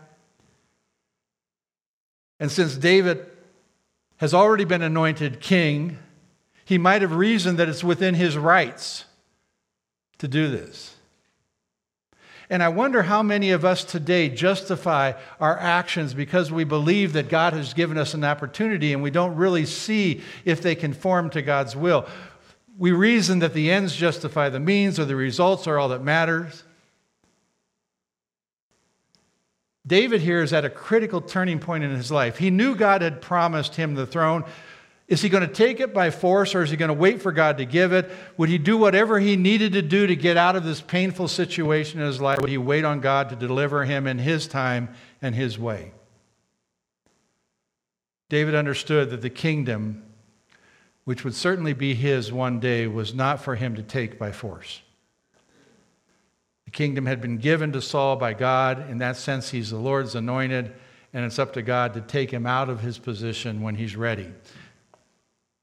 And 2.39 2.53
since 2.53 2.77
David 2.77 3.27
has 4.19 4.35
already 4.35 4.65
been 4.65 4.83
anointed 4.83 5.41
king, 5.41 5.99
he 6.67 6.77
might 6.77 7.01
have 7.01 7.13
reasoned 7.13 7.59
that 7.59 7.71
it's 7.71 7.85
within 7.85 8.15
his 8.15 8.37
rights 8.37 9.07
to 10.19 10.29
do 10.29 10.51
this. 10.51 10.96
And 12.49 12.63
I 12.63 12.69
wonder 12.69 13.03
how 13.03 13.23
many 13.23 13.51
of 13.51 13.65
us 13.65 13.83
today 13.83 14.29
justify 14.29 15.13
our 15.41 15.59
actions 15.59 16.15
because 16.15 16.53
we 16.53 16.65
believe 16.65 17.15
that 17.15 17.29
God 17.29 17.53
has 17.55 17.75
given 17.75 17.99
us 17.99 18.15
an 18.15 18.23
opportunity 18.23 18.93
and 18.93 19.03
we 19.03 19.11
don't 19.11 19.37
really 19.37 19.67
see 19.67 20.23
if 20.45 20.63
they 20.63 20.75
conform 20.75 21.31
to 21.31 21.43
God's 21.43 21.75
will. 21.75 22.07
We 22.79 22.93
reason 22.93 23.41
that 23.41 23.55
the 23.55 23.71
ends 23.71 23.97
justify 23.97 24.49
the 24.49 24.61
means 24.61 25.01
or 25.01 25.05
the 25.05 25.17
results 25.17 25.67
are 25.67 25.79
all 25.79 25.89
that 25.89 26.05
matters. 26.05 26.63
David 29.87 30.21
here 30.21 30.43
is 30.43 30.53
at 30.53 30.65
a 30.65 30.71
critical 30.71 31.21
turning 31.21 31.61
point 31.61 31.85
in 31.85 31.91
his 31.91 32.11
life. 32.11 32.39
He 32.39 32.51
knew 32.51 32.75
God 32.75 33.03
had 33.03 33.21
promised 33.21 33.77
him 33.77 33.95
the 33.95 34.07
throne. 34.07 34.45
Is 35.09 35.23
he 35.23 35.29
going 35.29 35.47
to 35.47 35.53
take 35.53 35.79
it 35.79 35.95
by 35.95 36.11
force 36.11 36.55
or 36.55 36.63
is 36.63 36.71
he 36.71 36.77
going 36.77 36.89
to 36.89 36.95
wait 36.95 37.23
for 37.23 37.31
God 37.31 37.59
to 37.59 37.65
give 37.65 37.93
it? 37.93 38.11
Would 38.37 38.49
he 38.49 38.59
do 38.59 38.77
whatever 38.77 39.21
he 39.21 39.37
needed 39.37 39.75
to 39.75 39.83
do 39.83 40.07
to 40.07 40.17
get 40.17 40.37
out 40.37 40.57
of 40.57 40.65
this 40.65 40.81
painful 40.81 41.29
situation 41.29 42.01
in 42.01 42.07
his 42.07 42.21
life? 42.21 42.41
Would 42.41 42.51
he 42.51 42.59
wait 42.59 42.85
on 42.85 43.01
God 43.01 43.29
to 43.29 43.37
deliver 43.37 43.85
him 43.85 44.09
in 44.09 44.19
his 44.19 44.49
time 44.49 44.89
and 45.23 45.35
his 45.35 45.59
way? 45.59 45.93
David 48.29 48.57
understood 48.57 49.11
that 49.11 49.23
the 49.23 49.31
kingdom, 49.31 50.03
which 51.05 51.23
would 51.23 51.35
certainly 51.35 51.73
be 51.73 51.95
his 51.95 52.33
one 52.33 52.59
day, 52.59 52.89
was 52.89 53.15
not 53.15 53.41
for 53.41 53.55
him 53.55 53.77
to 53.77 53.85
take 53.85 54.19
by 54.19 54.33
force. 54.33 54.83
The 56.65 56.73
kingdom 56.73 57.07
had 57.07 57.21
been 57.21 57.39
given 57.39 57.71
to 57.73 57.81
Saul 57.81 58.17
by 58.17 58.33
God. 58.33 58.91
In 58.91 58.99
that 58.99 59.17
sense, 59.17 59.51
he's 59.51 59.71
the 59.71 59.79
Lord's 59.79 60.17
anointed, 60.17 60.75
and 61.13 61.25
it's 61.25 61.39
up 61.39 61.53
to 61.53 61.63
God 61.63 61.95
to 61.95 62.01
take 62.01 62.33
him 62.33 62.45
out 62.45 62.69
of 62.69 62.81
his 62.81 62.99
position 62.99 63.63
when 63.63 63.77
he's 63.77 63.95
ready. 63.95 64.33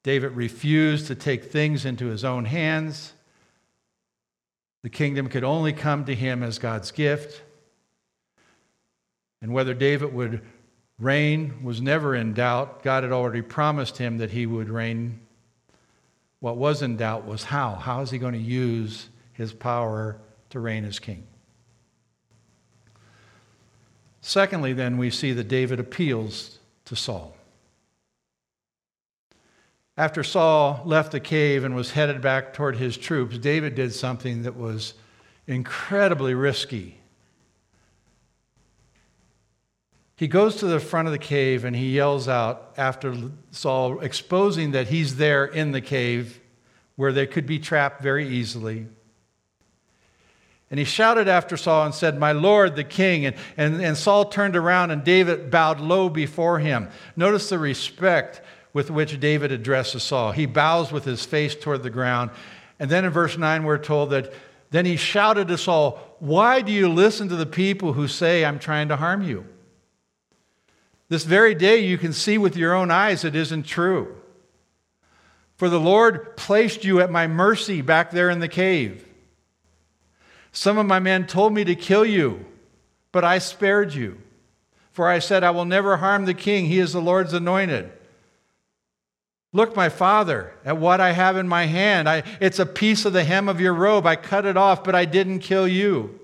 David 0.04 0.34
refused 0.34 1.08
to 1.08 1.16
take 1.16 1.46
things 1.46 1.86
into 1.86 2.08
his 2.08 2.26
own 2.26 2.46
hands. 2.46 3.14
The 4.84 4.90
kingdom 4.90 5.30
could 5.30 5.46
only 5.46 5.72
come 5.72 6.04
to 6.06 6.14
him 6.14 6.44
as 6.44 6.60
God's 6.60 6.92
gift. 6.92 7.42
And 9.42 9.54
whether 9.54 9.74
David 9.74 10.14
would 10.14 10.42
reign 11.00 11.64
was 11.64 11.82
never 11.82 12.16
in 12.16 12.34
doubt. 12.34 12.84
God 12.84 13.04
had 13.04 13.12
already 13.12 13.42
promised 13.42 13.98
him 13.98 14.18
that 14.18 14.32
he 14.32 14.46
would 14.46 14.70
reign. 14.70 15.20
What 16.40 16.58
was 16.58 16.82
in 16.82 16.98
doubt 16.98 17.26
was 17.26 17.46
how. 17.46 17.76
How 17.76 18.02
is 18.02 18.12
he 18.12 18.18
going 18.18 18.34
to 18.34 18.40
use 18.40 19.10
his 19.32 19.54
power 19.54 20.18
to 20.50 20.60
reign 20.60 20.84
as 20.84 21.00
king? 21.00 21.24
Secondly, 24.22 24.74
then, 24.74 24.98
we 24.98 25.10
see 25.10 25.34
that 25.34 25.50
David 25.50 25.80
appeals 25.80 26.60
to 26.86 26.96
Saul. 26.96 27.33
After 29.96 30.24
Saul 30.24 30.82
left 30.86 31.12
the 31.12 31.20
cave 31.20 31.64
and 31.64 31.76
was 31.76 31.92
headed 31.92 32.22
back 32.22 32.54
toward 32.54 32.78
his 32.78 32.98
troops, 32.98 33.38
David 33.38 33.76
did 33.76 33.94
something 33.94 34.44
that 34.44 34.56
was 34.56 34.96
incredibly 35.46 36.34
risky. 36.34 36.98
He 40.16 40.28
goes 40.28 40.56
to 40.58 40.66
the 40.66 40.80
front 40.80 41.08
of 41.08 41.12
the 41.12 41.20
cave 41.20 41.64
and 41.64 41.76
he 41.76 41.96
yells 41.96 42.28
out 42.28 42.74
after 42.78 43.16
Saul, 43.52 44.00
exposing 44.00 44.72
that 44.72 44.88
he's 44.88 45.18
there 45.18 45.46
in 45.46 45.72
the 45.72 45.82
cave 45.82 46.40
where 46.96 47.12
they 47.12 47.28
could 47.28 47.46
be 47.46 47.60
trapped 47.60 48.02
very 48.02 48.28
easily. 48.28 48.88
And 50.72 50.80
he 50.80 50.86
shouted 50.86 51.28
after 51.28 51.56
Saul 51.56 51.86
and 51.86 51.94
said, 51.94 52.18
My 52.18 52.32
Lord, 52.32 52.76
the 52.76 52.84
king. 52.84 53.28
And, 53.28 53.36
and, 53.58 53.80
and 53.80 53.96
Saul 53.96 54.26
turned 54.26 54.56
around 54.56 54.90
and 54.90 55.04
David 55.04 55.52
bowed 55.52 55.80
low 55.80 56.10
before 56.10 56.58
him. 56.58 56.90
Notice 57.16 57.50
the 57.50 57.60
respect 57.60 58.42
with 58.74 58.90
which 58.90 59.20
David 59.20 59.52
addresses 59.52 60.04
Saul. 60.04 60.32
He 60.32 60.46
bows 60.46 60.92
with 60.92 61.06
his 61.06 61.24
face 61.24 61.56
toward 61.56 61.84
the 61.84 61.90
ground. 61.90 62.32
And 62.80 62.90
then 62.90 63.06
in 63.06 63.12
verse 63.12 63.38
9, 63.38 63.64
we're 63.64 63.78
told 63.78 64.10
that 64.10 64.34
then 64.72 64.86
he 64.86 64.96
shouted 64.96 65.48
to 65.50 65.58
Saul, 65.58 66.00
Why 66.20 66.62
do 66.62 66.72
you 66.72 66.90
listen 66.90 67.30
to 67.30 67.36
the 67.36 67.46
people 67.46 67.94
who 67.94 68.08
say, 68.08 68.44
I'm 68.44 68.58
trying 68.58 68.88
to 68.88 68.96
harm 68.96 69.22
you? 69.22 69.46
This 71.10 71.26
very 71.26 71.54
day 71.54 71.78
you 71.78 72.00
can 72.00 72.12
see 72.12 72.40
with 72.40 72.58
your 72.58 72.74
own 72.74 72.90
eyes 72.90 73.24
it 73.24 73.36
isn't 73.36 73.64
true. 73.64 74.16
For 75.58 75.70
the 75.70 75.80
Lord 75.80 76.36
placed 76.36 76.84
you 76.84 77.00
at 77.02 77.12
my 77.12 77.28
mercy 77.28 77.82
back 77.82 78.10
there 78.10 78.32
in 78.32 78.40
the 78.40 78.48
cave. 78.48 79.08
Some 80.52 80.80
of 80.80 80.88
my 80.88 81.00
men 81.00 81.28
told 81.28 81.54
me 81.54 81.64
to 81.66 81.76
kill 81.76 82.04
you, 82.04 82.46
but 83.12 83.24
I 83.24 83.38
spared 83.38 83.94
you. 83.94 84.20
For 84.92 85.08
I 85.08 85.20
said, 85.20 85.44
I 85.44 85.52
will 85.52 85.66
never 85.66 85.98
harm 85.98 86.26
the 86.26 86.34
king. 86.34 86.66
He 86.66 86.80
is 86.80 86.94
the 86.94 87.02
Lord's 87.02 87.34
anointed. 87.34 87.92
Look, 89.56 89.76
my 89.76 89.88
father, 89.88 90.52
at 90.66 90.78
what 90.78 91.00
I 91.00 91.12
have 91.12 91.38
in 91.38 91.48
my 91.48 91.66
hand. 91.68 92.10
I, 92.10 92.24
it's 92.42 92.58
a 92.58 92.66
piece 92.66 93.06
of 93.06 93.14
the 93.14 93.24
hem 93.24 93.48
of 93.48 93.62
your 93.62 93.74
robe. 93.74 94.08
I 94.08 94.16
cut 94.16 94.48
it 94.48 94.58
off, 94.58 94.84
but 94.84 94.96
I 94.96 95.06
didn't 95.06 95.40
kill 95.40 95.68
you. 95.68 96.20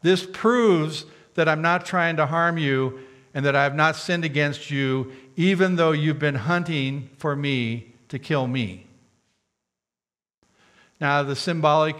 This 0.00 0.24
proves 0.24 1.04
that 1.34 1.46
I'm 1.46 1.60
not 1.60 1.84
trying 1.84 2.16
to 2.16 2.24
harm 2.24 2.56
you 2.56 3.00
and 3.34 3.44
that 3.44 3.54
I 3.54 3.64
have 3.64 3.74
not 3.74 3.96
sinned 3.96 4.24
against 4.24 4.70
you, 4.70 5.12
even 5.36 5.76
though 5.76 5.92
you've 5.92 6.18
been 6.18 6.34
hunting 6.34 7.10
for 7.18 7.36
me 7.36 7.92
to 8.08 8.18
kill 8.18 8.46
me. 8.46 8.86
Now, 11.00 11.22
the 11.22 11.36
symbolic 11.36 11.96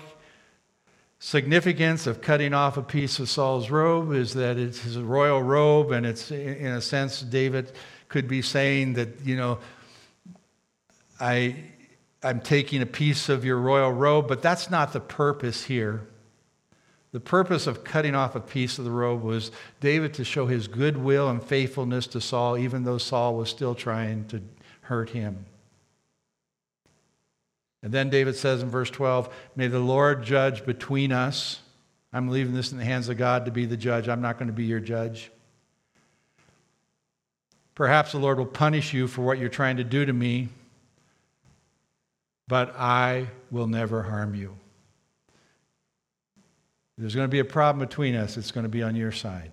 significance 1.18 2.06
of 2.06 2.22
cutting 2.22 2.54
off 2.54 2.78
a 2.78 2.82
piece 2.82 3.18
of 3.18 3.28
Saul's 3.28 3.70
robe 3.70 4.12
is 4.12 4.32
that 4.34 4.56
it's 4.56 4.80
his 4.80 4.96
royal 4.96 5.42
robe, 5.42 5.92
and 5.92 6.06
it's, 6.06 6.30
in 6.30 6.66
a 6.66 6.80
sense, 6.80 7.20
David 7.20 7.72
could 8.08 8.26
be 8.26 8.40
saying 8.40 8.94
that, 8.94 9.08
you 9.24 9.36
know, 9.36 9.58
I, 11.20 11.56
I'm 12.22 12.40
taking 12.40 12.80
a 12.82 12.86
piece 12.86 13.28
of 13.28 13.44
your 13.44 13.58
royal 13.58 13.92
robe, 13.92 14.26
but 14.26 14.42
that's 14.42 14.70
not 14.70 14.92
the 14.92 15.00
purpose 15.00 15.64
here. 15.64 16.06
The 17.12 17.20
purpose 17.20 17.66
of 17.66 17.82
cutting 17.84 18.14
off 18.14 18.36
a 18.36 18.40
piece 18.40 18.78
of 18.78 18.84
the 18.84 18.90
robe 18.90 19.22
was 19.22 19.50
David 19.80 20.14
to 20.14 20.24
show 20.24 20.46
his 20.46 20.68
goodwill 20.68 21.28
and 21.28 21.42
faithfulness 21.42 22.06
to 22.08 22.20
Saul, 22.20 22.56
even 22.56 22.84
though 22.84 22.98
Saul 22.98 23.36
was 23.36 23.50
still 23.50 23.74
trying 23.74 24.26
to 24.28 24.40
hurt 24.82 25.10
him. 25.10 25.44
And 27.82 27.92
then 27.92 28.10
David 28.10 28.36
says 28.36 28.62
in 28.62 28.70
verse 28.70 28.90
12, 28.90 29.32
May 29.56 29.66
the 29.66 29.80
Lord 29.80 30.22
judge 30.22 30.64
between 30.64 31.12
us. 31.12 31.60
I'm 32.12 32.28
leaving 32.28 32.54
this 32.54 32.72
in 32.72 32.78
the 32.78 32.84
hands 32.84 33.08
of 33.08 33.16
God 33.16 33.44
to 33.46 33.50
be 33.50 33.66
the 33.66 33.76
judge. 33.76 34.08
I'm 34.08 34.20
not 34.20 34.38
going 34.38 34.48
to 34.48 34.52
be 34.52 34.64
your 34.64 34.80
judge. 34.80 35.30
Perhaps 37.74 38.12
the 38.12 38.18
Lord 38.18 38.38
will 38.38 38.46
punish 38.46 38.92
you 38.92 39.08
for 39.08 39.22
what 39.22 39.38
you're 39.38 39.48
trying 39.48 39.78
to 39.78 39.84
do 39.84 40.04
to 40.04 40.12
me 40.12 40.48
but 42.50 42.74
I 42.76 43.28
will 43.52 43.68
never 43.68 44.02
harm 44.02 44.34
you. 44.34 44.56
If 46.96 47.02
there's 47.02 47.14
going 47.14 47.28
to 47.28 47.30
be 47.30 47.38
a 47.38 47.44
problem 47.44 47.78
between 47.78 48.16
us, 48.16 48.36
it's 48.36 48.50
going 48.50 48.64
to 48.64 48.68
be 48.68 48.82
on 48.82 48.96
your 48.96 49.12
side. 49.12 49.52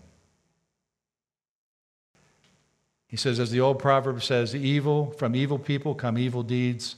He 3.08 3.16
says, 3.16 3.40
as 3.40 3.52
the 3.52 3.62
old 3.62 3.78
proverb 3.78 4.24
says, 4.24 4.56
evil 4.56 5.12
from 5.12 5.36
evil 5.36 5.60
people 5.60 5.94
come 5.94 6.18
evil 6.18 6.42
deeds, 6.42 6.96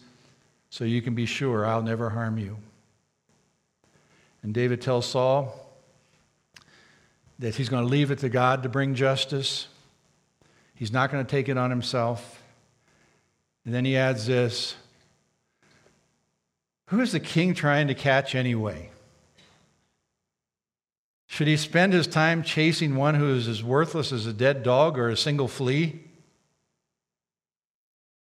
so 0.69 0.85
you 0.85 1.01
can 1.01 1.15
be 1.15 1.25
sure 1.25 1.65
I'll 1.65 1.83
never 1.83 2.11
harm 2.11 2.37
you. 2.37 2.55
And 4.41 4.53
David 4.53 4.81
tells 4.81 5.05
Saul 5.05 5.69
that 7.39 7.55
he's 7.55 7.67
going 7.67 7.83
to 7.83 7.89
leave 7.89 8.09
it 8.09 8.19
to 8.19 8.29
God 8.29 8.63
to 8.63 8.69
bring 8.69 8.95
justice. 8.95 9.67
He's 10.75 10.93
not 10.93 11.11
going 11.11 11.25
to 11.25 11.29
take 11.29 11.49
it 11.49 11.57
on 11.57 11.69
himself. 11.69 12.41
And 13.65 13.73
then 13.73 13.83
he 13.83 13.97
adds 13.97 14.27
this 14.27 14.75
who 16.89 17.01
is 17.01 17.11
the 17.11 17.19
king 17.19 17.53
trying 17.53 17.87
to 17.87 17.93
catch 17.93 18.33
anyway? 18.33 18.89
Should 21.27 21.47
he 21.47 21.57
spend 21.57 21.93
his 21.93 22.07
time 22.07 22.41
chasing 22.41 22.95
one 22.95 23.13
who 23.13 23.35
is 23.35 23.47
as 23.47 23.63
worthless 23.63 24.11
as 24.11 24.25
a 24.25 24.33
dead 24.33 24.63
dog 24.63 24.97
or 24.97 25.09
a 25.09 25.15
single 25.15 25.47
flea? 25.47 26.01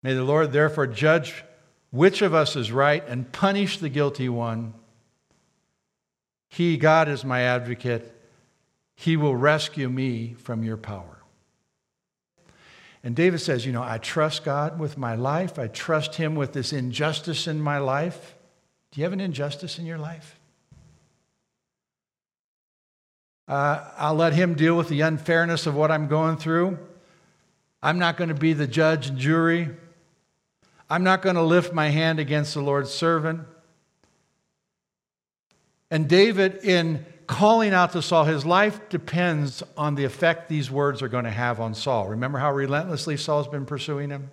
May 0.04 0.14
the 0.14 0.24
Lord 0.24 0.52
therefore 0.52 0.86
judge 0.86 1.44
which 1.90 2.22
of 2.22 2.36
us 2.36 2.56
is 2.56 2.72
right 2.72 3.04
and 3.08 3.32
punish 3.32 3.80
the 3.80 3.90
guilty 3.90 4.30
one. 4.30 4.76
He, 6.50 6.78
God, 6.78 7.10
is 7.10 7.26
my 7.26 7.42
advocate. 7.42 8.16
He 8.96 9.18
will 9.18 9.36
rescue 9.36 9.90
me 9.90 10.36
from 10.38 10.64
your 10.64 10.78
power. 10.78 11.24
And 13.04 13.16
David 13.16 13.42
says, 13.42 13.66
You 13.66 13.72
know, 13.72 13.82
I 13.82 13.98
trust 13.98 14.44
God 14.44 14.78
with 14.80 14.96
my 14.96 15.16
life. 15.16 15.58
I 15.58 15.68
trust 15.68 16.16
Him 16.16 16.36
with 16.36 16.54
this 16.54 16.72
injustice 16.72 17.48
in 17.48 17.60
my 17.60 17.80
life. 17.80 18.36
Do 18.94 19.02
you 19.02 19.06
have 19.06 19.14
an 19.14 19.20
injustice 19.20 19.80
in 19.80 19.88
your 19.88 19.98
life? 19.98 20.40
Uh, 23.48 23.90
I'll 23.98 24.14
let 24.14 24.34
him 24.34 24.54
deal 24.54 24.78
with 24.78 24.88
the 24.88 25.02
unfairness 25.02 25.66
of 25.66 25.74
what 25.74 25.90
I'm 25.90 26.08
going 26.08 26.38
through. 26.38 26.78
I'm 27.82 27.98
not 27.98 28.18
going 28.18 28.30
to 28.30 28.36
be 28.36 28.54
the 28.54 28.68
judge 28.68 29.08
and 29.10 29.18
jury. 29.18 29.70
I'm 30.92 31.04
not 31.04 31.24
going 31.24 31.38
to 31.38 31.42
lift 31.42 31.74
my 31.74 31.90
hand 31.90 32.20
against 32.20 32.54
the 32.54 32.62
Lord's 32.62 32.92
servant. 32.92 33.42
And 35.90 36.08
David, 36.08 36.64
in 36.64 37.04
calling 37.26 37.74
out 37.74 37.94
to 37.94 38.02
Saul, 38.04 38.26
his 38.26 38.46
life 38.46 38.90
depends 38.90 39.64
on 39.76 39.96
the 39.96 40.04
effect 40.04 40.50
these 40.50 40.70
words 40.70 41.02
are 41.02 41.08
going 41.08 41.26
to 41.26 41.32
have 41.32 41.60
on 41.60 41.74
Saul. 41.74 42.10
Remember 42.10 42.38
how 42.38 42.54
relentlessly 42.54 43.18
Saul's 43.18 43.48
been 43.48 43.66
pursuing 43.66 44.12
him? 44.12 44.30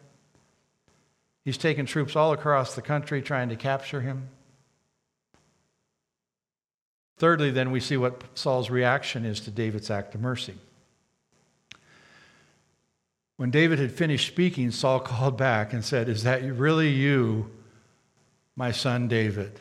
He's 1.47 1.57
taken 1.57 1.87
troops 1.87 2.15
all 2.15 2.35
across 2.35 2.75
the 2.75 2.83
country 2.83 3.23
trying 3.23 3.49
to 3.49 3.57
capture 3.57 4.03
him. 4.03 4.29
Thirdly, 7.21 7.51
then, 7.51 7.71
we 7.71 7.81
see 7.81 7.99
what 7.99 8.23
Saul's 8.33 8.71
reaction 8.71 9.27
is 9.27 9.41
to 9.41 9.51
David's 9.51 9.91
act 9.91 10.15
of 10.15 10.23
mercy. 10.23 10.55
When 13.37 13.51
David 13.51 13.79
had 13.79 13.93
finished 13.93 14.27
speaking, 14.27 14.71
Saul 14.71 15.01
called 15.01 15.37
back 15.37 15.75
and 15.75 15.85
said, 15.85 16.09
Is 16.09 16.23
that 16.23 16.43
really 16.43 16.89
you, 16.89 17.51
my 18.57 18.73
son 18.73 19.07
David? 19.07 19.61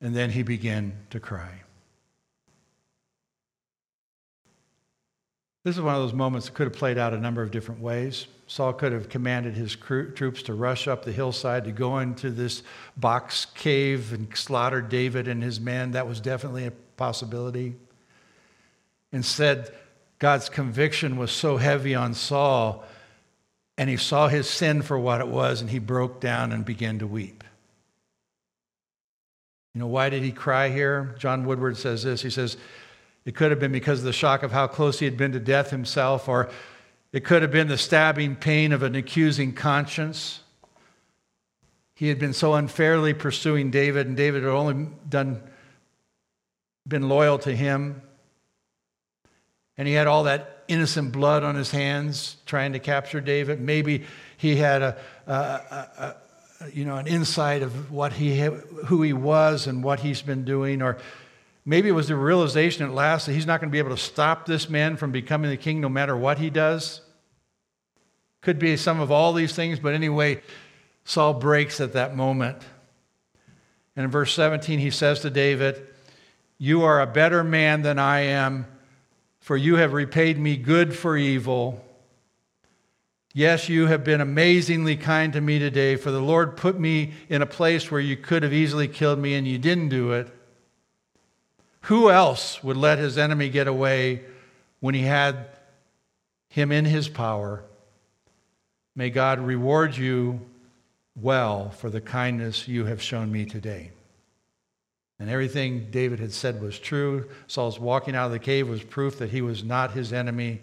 And 0.00 0.16
then 0.16 0.30
he 0.30 0.42
began 0.42 0.94
to 1.10 1.20
cry. 1.20 1.62
This 5.62 5.76
is 5.76 5.80
one 5.80 5.94
of 5.94 6.02
those 6.02 6.12
moments 6.12 6.46
that 6.48 6.54
could 6.54 6.66
have 6.66 6.76
played 6.76 6.98
out 6.98 7.14
a 7.14 7.20
number 7.20 7.40
of 7.40 7.52
different 7.52 7.80
ways. 7.80 8.26
Saul 8.46 8.72
could 8.72 8.92
have 8.92 9.08
commanded 9.08 9.54
his 9.54 9.74
troops 9.74 10.42
to 10.42 10.54
rush 10.54 10.86
up 10.86 11.04
the 11.04 11.12
hillside 11.12 11.64
to 11.64 11.72
go 11.72 11.98
into 11.98 12.30
this 12.30 12.62
box 12.96 13.46
cave 13.54 14.12
and 14.12 14.36
slaughter 14.36 14.80
David 14.80 15.26
and 15.26 15.42
his 15.42 15.58
men. 15.58 15.92
That 15.92 16.06
was 16.06 16.20
definitely 16.20 16.66
a 16.66 16.70
possibility. 16.70 17.74
Instead, 19.12 19.72
God's 20.18 20.48
conviction 20.48 21.16
was 21.16 21.32
so 21.32 21.56
heavy 21.56 21.94
on 21.94 22.14
Saul, 22.14 22.84
and 23.76 23.90
he 23.90 23.96
saw 23.96 24.28
his 24.28 24.48
sin 24.48 24.80
for 24.82 24.98
what 24.98 25.20
it 25.20 25.28
was, 25.28 25.60
and 25.60 25.68
he 25.68 25.80
broke 25.80 26.20
down 26.20 26.52
and 26.52 26.64
began 26.64 27.00
to 27.00 27.06
weep. 27.06 27.42
You 29.74 29.80
know, 29.80 29.88
why 29.88 30.08
did 30.08 30.22
he 30.22 30.32
cry 30.32 30.70
here? 30.70 31.16
John 31.18 31.44
Woodward 31.44 31.76
says 31.76 32.04
this. 32.04 32.22
He 32.22 32.30
says, 32.30 32.56
it 33.26 33.34
could 33.34 33.50
have 33.50 33.58
been 33.58 33.72
because 33.72 33.98
of 33.98 34.04
the 34.04 34.12
shock 34.12 34.44
of 34.44 34.52
how 34.52 34.68
close 34.68 35.00
he 35.00 35.04
had 35.04 35.16
been 35.16 35.32
to 35.32 35.40
death 35.40 35.70
himself, 35.70 36.28
or 36.28 36.48
it 37.16 37.24
could 37.24 37.40
have 37.40 37.50
been 37.50 37.66
the 37.66 37.78
stabbing 37.78 38.36
pain 38.36 38.72
of 38.72 38.82
an 38.82 38.94
accusing 38.94 39.54
conscience. 39.54 40.40
He 41.94 42.08
had 42.08 42.18
been 42.18 42.34
so 42.34 42.52
unfairly 42.52 43.14
pursuing 43.14 43.70
David, 43.70 44.06
and 44.06 44.14
David 44.14 44.42
had 44.42 44.52
only 44.52 44.88
done, 45.08 45.40
been 46.86 47.08
loyal 47.08 47.38
to 47.38 47.56
him. 47.56 48.02
And 49.78 49.88
he 49.88 49.94
had 49.94 50.06
all 50.06 50.24
that 50.24 50.64
innocent 50.68 51.12
blood 51.12 51.42
on 51.42 51.54
his 51.54 51.70
hands 51.70 52.36
trying 52.44 52.74
to 52.74 52.78
capture 52.78 53.22
David. 53.22 53.62
Maybe 53.62 54.04
he 54.36 54.56
had 54.56 54.82
a, 54.82 54.98
a, 55.26 55.32
a, 55.32 56.16
a 56.60 56.70
you 56.70 56.84
know, 56.84 56.96
an 56.96 57.06
insight 57.06 57.62
of 57.62 57.90
what 57.90 58.12
he, 58.12 58.40
who 58.40 59.00
he 59.00 59.14
was 59.14 59.66
and 59.66 59.82
what 59.82 60.00
he's 60.00 60.20
been 60.20 60.44
doing, 60.44 60.82
or 60.82 60.98
maybe 61.64 61.88
it 61.88 61.92
was 61.92 62.08
the 62.08 62.14
realization 62.14 62.84
at 62.84 62.92
last 62.92 63.24
that 63.24 63.32
he's 63.32 63.46
not 63.46 63.62
going 63.62 63.70
to 63.70 63.72
be 63.72 63.78
able 63.78 63.96
to 63.96 63.96
stop 63.96 64.44
this 64.44 64.68
man 64.68 64.98
from 64.98 65.12
becoming 65.12 65.50
the 65.50 65.56
king 65.56 65.80
no 65.80 65.88
matter 65.88 66.14
what 66.14 66.36
he 66.36 66.50
does. 66.50 67.00
Could 68.46 68.58
be 68.58 68.76
some 68.76 69.00
of 69.00 69.10
all 69.10 69.32
these 69.32 69.54
things, 69.54 69.78
but 69.78 69.92
anyway, 69.92 70.40
Saul 71.04 71.34
breaks 71.34 71.80
at 71.80 71.92
that 71.94 72.16
moment. 72.16 72.56
And 73.96 74.04
in 74.04 74.10
verse 74.10 74.32
17, 74.32 74.78
he 74.78 74.90
says 74.90 75.20
to 75.20 75.30
David, 75.30 75.86
You 76.56 76.84
are 76.84 77.00
a 77.00 77.06
better 77.06 77.44
man 77.44 77.82
than 77.82 77.98
I 77.98 78.20
am 78.20 78.66
for 79.46 79.56
you 79.56 79.76
have 79.76 79.92
repaid 79.92 80.36
me 80.36 80.56
good 80.56 80.92
for 80.92 81.16
evil. 81.16 81.80
Yes, 83.32 83.68
you 83.68 83.86
have 83.86 84.02
been 84.02 84.20
amazingly 84.20 84.96
kind 84.96 85.32
to 85.34 85.40
me 85.40 85.60
today, 85.60 85.94
for 85.94 86.10
the 86.10 86.20
Lord 86.20 86.56
put 86.56 86.80
me 86.80 87.12
in 87.28 87.42
a 87.42 87.46
place 87.46 87.88
where 87.88 88.00
you 88.00 88.16
could 88.16 88.42
have 88.42 88.52
easily 88.52 88.88
killed 88.88 89.20
me 89.20 89.34
and 89.34 89.46
you 89.46 89.56
didn't 89.56 89.90
do 89.90 90.10
it. 90.10 90.34
Who 91.82 92.10
else 92.10 92.60
would 92.64 92.76
let 92.76 92.98
his 92.98 93.16
enemy 93.16 93.48
get 93.48 93.68
away 93.68 94.22
when 94.80 94.96
he 94.96 95.02
had 95.02 95.46
him 96.48 96.72
in 96.72 96.84
his 96.84 97.08
power? 97.08 97.62
May 98.96 99.10
God 99.10 99.40
reward 99.40 99.94
you 99.94 100.40
well 101.14 101.68
for 101.68 101.90
the 101.90 102.00
kindness 102.00 102.66
you 102.66 102.86
have 102.86 103.02
shown 103.02 103.30
me 103.30 103.44
today. 103.44 103.90
And 105.18 105.28
everything 105.28 105.90
David 105.90 106.18
had 106.18 106.32
said 106.32 106.62
was 106.62 106.78
true. 106.78 107.28
Saul's 107.46 107.78
walking 107.78 108.16
out 108.16 108.26
of 108.26 108.32
the 108.32 108.38
cave 108.38 108.68
was 108.68 108.82
proof 108.82 109.18
that 109.18 109.30
he 109.30 109.42
was 109.42 109.62
not 109.62 109.92
his 109.92 110.14
enemy. 110.14 110.62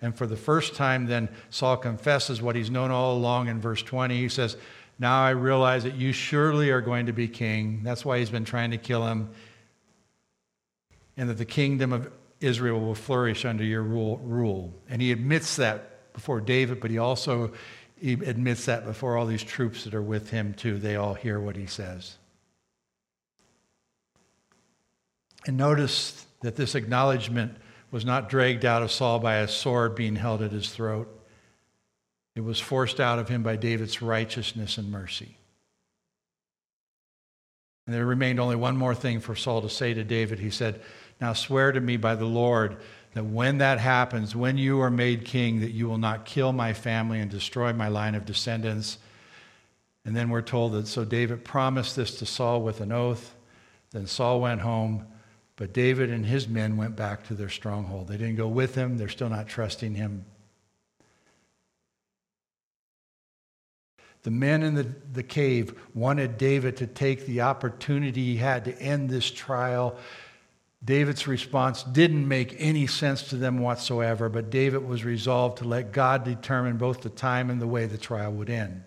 And 0.00 0.16
for 0.16 0.26
the 0.26 0.36
first 0.36 0.74
time, 0.74 1.06
then 1.06 1.28
Saul 1.50 1.76
confesses 1.76 2.40
what 2.40 2.56
he's 2.56 2.70
known 2.70 2.90
all 2.90 3.16
along 3.16 3.48
in 3.48 3.60
verse 3.60 3.82
20. 3.82 4.16
He 4.16 4.28
says, 4.30 4.56
Now 4.98 5.22
I 5.22 5.30
realize 5.30 5.84
that 5.84 5.94
you 5.94 6.12
surely 6.12 6.70
are 6.70 6.82
going 6.82 7.06
to 7.06 7.12
be 7.12 7.28
king. 7.28 7.82
That's 7.82 8.04
why 8.04 8.18
he's 8.18 8.30
been 8.30 8.44
trying 8.46 8.70
to 8.70 8.78
kill 8.78 9.06
him. 9.06 9.30
And 11.18 11.28
that 11.28 11.38
the 11.38 11.44
kingdom 11.44 11.92
of 11.92 12.10
Israel 12.40 12.80
will 12.80 12.94
flourish 12.94 13.44
under 13.44 13.64
your 13.64 13.82
rule. 13.82 14.74
And 14.88 15.00
he 15.00 15.12
admits 15.12 15.56
that 15.56 15.93
before 16.14 16.40
David, 16.40 16.80
but 16.80 16.90
he 16.90 16.96
also 16.96 17.52
he 18.00 18.12
admits 18.12 18.66
that 18.66 18.84
before 18.84 19.16
all 19.16 19.26
these 19.26 19.42
troops 19.42 19.84
that 19.84 19.94
are 19.94 20.02
with 20.02 20.30
him, 20.30 20.54
too. 20.54 20.78
They 20.78 20.96
all 20.96 21.14
hear 21.14 21.38
what 21.38 21.56
he 21.56 21.66
says. 21.66 22.16
And 25.46 25.56
notice 25.56 26.26
that 26.40 26.56
this 26.56 26.74
acknowledgement 26.74 27.56
was 27.90 28.04
not 28.04 28.28
dragged 28.28 28.64
out 28.64 28.82
of 28.82 28.90
Saul 28.90 29.20
by 29.20 29.36
a 29.36 29.48
sword 29.48 29.94
being 29.94 30.16
held 30.16 30.42
at 30.42 30.52
his 30.52 30.70
throat. 30.70 31.08
It 32.34 32.42
was 32.42 32.58
forced 32.58 32.98
out 32.98 33.18
of 33.18 33.28
him 33.28 33.42
by 33.42 33.56
David's 33.56 34.02
righteousness 34.02 34.76
and 34.76 34.90
mercy. 34.90 35.36
And 37.86 37.94
there 37.94 38.04
remained 38.04 38.40
only 38.40 38.56
one 38.56 38.76
more 38.76 38.94
thing 38.94 39.20
for 39.20 39.36
Saul 39.36 39.62
to 39.62 39.68
say 39.68 39.94
to 39.94 40.02
David. 40.02 40.40
He 40.40 40.50
said, 40.50 40.80
Now 41.20 41.34
swear 41.34 41.70
to 41.70 41.80
me 41.80 41.96
by 41.96 42.14
the 42.14 42.24
Lord 42.24 42.78
that 43.14 43.24
when 43.24 43.58
that 43.58 43.80
happens, 43.80 44.36
when 44.36 44.58
you 44.58 44.80
are 44.80 44.90
made 44.90 45.24
king, 45.24 45.60
that 45.60 45.72
you 45.72 45.88
will 45.88 45.98
not 45.98 46.24
kill 46.24 46.52
my 46.52 46.72
family 46.72 47.20
and 47.20 47.30
destroy 47.30 47.72
my 47.72 47.88
line 47.88 48.14
of 48.14 48.26
descendants. 48.26 48.98
And 50.04 50.14
then 50.14 50.28
we're 50.28 50.42
told 50.42 50.72
that 50.72 50.86
so 50.86 51.04
David 51.04 51.44
promised 51.44 51.96
this 51.96 52.18
to 52.18 52.26
Saul 52.26 52.62
with 52.62 52.80
an 52.80 52.92
oath. 52.92 53.34
Then 53.92 54.06
Saul 54.06 54.40
went 54.40 54.60
home 54.60 55.06
but 55.56 55.72
David 55.72 56.10
and 56.10 56.26
his 56.26 56.48
men 56.48 56.76
went 56.76 56.96
back 56.96 57.26
to 57.28 57.34
their 57.34 57.48
stronghold. 57.48 58.08
They 58.08 58.16
didn't 58.16 58.36
go 58.36 58.48
with 58.48 58.74
him, 58.74 58.98
they're 58.98 59.08
still 59.08 59.28
not 59.28 59.48
trusting 59.48 59.94
him. 59.94 60.24
The 64.22 64.30
men 64.30 64.62
in 64.62 64.74
the, 64.74 64.88
the 65.12 65.22
cave 65.22 65.78
wanted 65.92 66.38
David 66.38 66.78
to 66.78 66.86
take 66.86 67.26
the 67.26 67.42
opportunity 67.42 68.24
he 68.24 68.36
had 68.36 68.64
to 68.64 68.76
end 68.80 69.10
this 69.10 69.30
trial. 69.30 69.96
David's 70.84 71.26
response 71.26 71.82
didn't 71.82 72.28
make 72.28 72.56
any 72.58 72.86
sense 72.86 73.22
to 73.30 73.36
them 73.36 73.58
whatsoever, 73.58 74.28
but 74.28 74.50
David 74.50 74.86
was 74.86 75.04
resolved 75.04 75.58
to 75.58 75.64
let 75.64 75.92
God 75.92 76.24
determine 76.24 76.76
both 76.76 77.00
the 77.00 77.08
time 77.08 77.48
and 77.48 77.60
the 77.60 77.66
way 77.66 77.86
the 77.86 77.96
trial 77.96 78.32
would 78.32 78.50
end. 78.50 78.84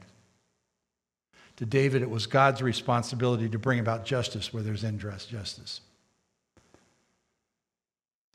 To 1.55 1.65
David, 1.65 2.03
it 2.03 2.09
was 2.09 2.27
God's 2.27 2.61
responsibility 2.61 3.49
to 3.49 3.57
bring 3.57 3.79
about 3.79 4.05
justice 4.05 4.53
where 4.53 4.61
there's 4.61 4.83
unjust 4.83 5.29
justice. 5.29 5.81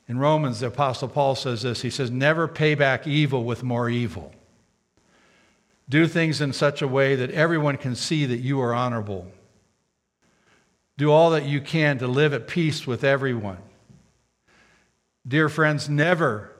In 0.08 0.18
Romans, 0.18 0.58
the 0.58 0.66
Apostle 0.66 1.08
Paul 1.08 1.36
says 1.36 1.62
this 1.62 1.82
He 1.82 1.90
says, 1.90 2.10
Never 2.10 2.48
pay 2.48 2.74
back 2.74 3.06
evil 3.06 3.44
with 3.44 3.62
more 3.62 3.88
evil. 3.88 4.32
Do 5.88 6.08
things 6.08 6.40
in 6.40 6.52
such 6.52 6.82
a 6.82 6.88
way 6.88 7.14
that 7.14 7.30
everyone 7.30 7.76
can 7.76 7.94
see 7.94 8.26
that 8.26 8.38
you 8.38 8.60
are 8.60 8.74
honorable. 8.74 9.30
Do 11.02 11.10
all 11.10 11.30
that 11.30 11.46
you 11.46 11.60
can 11.60 11.98
to 11.98 12.06
live 12.06 12.32
at 12.32 12.46
peace 12.46 12.86
with 12.86 13.02
everyone. 13.02 13.58
Dear 15.26 15.48
friends, 15.48 15.88
never, 15.88 16.52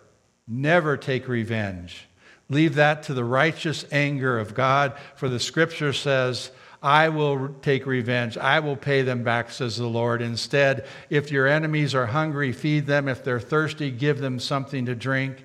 never 0.48 0.96
take 0.96 1.28
revenge. 1.28 2.08
Leave 2.48 2.74
that 2.74 3.04
to 3.04 3.14
the 3.14 3.22
righteous 3.22 3.84
anger 3.92 4.40
of 4.40 4.52
God, 4.52 4.94
for 5.14 5.28
the 5.28 5.38
scripture 5.38 5.92
says, 5.92 6.50
I 6.82 7.08
will 7.10 7.54
take 7.62 7.86
revenge. 7.86 8.36
I 8.36 8.58
will 8.58 8.74
pay 8.74 9.02
them 9.02 9.22
back, 9.22 9.52
says 9.52 9.76
the 9.76 9.86
Lord. 9.86 10.20
Instead, 10.20 10.88
if 11.08 11.30
your 11.30 11.46
enemies 11.46 11.94
are 11.94 12.06
hungry, 12.06 12.50
feed 12.50 12.88
them. 12.88 13.06
If 13.06 13.22
they're 13.22 13.38
thirsty, 13.38 13.92
give 13.92 14.18
them 14.18 14.40
something 14.40 14.86
to 14.86 14.96
drink. 14.96 15.36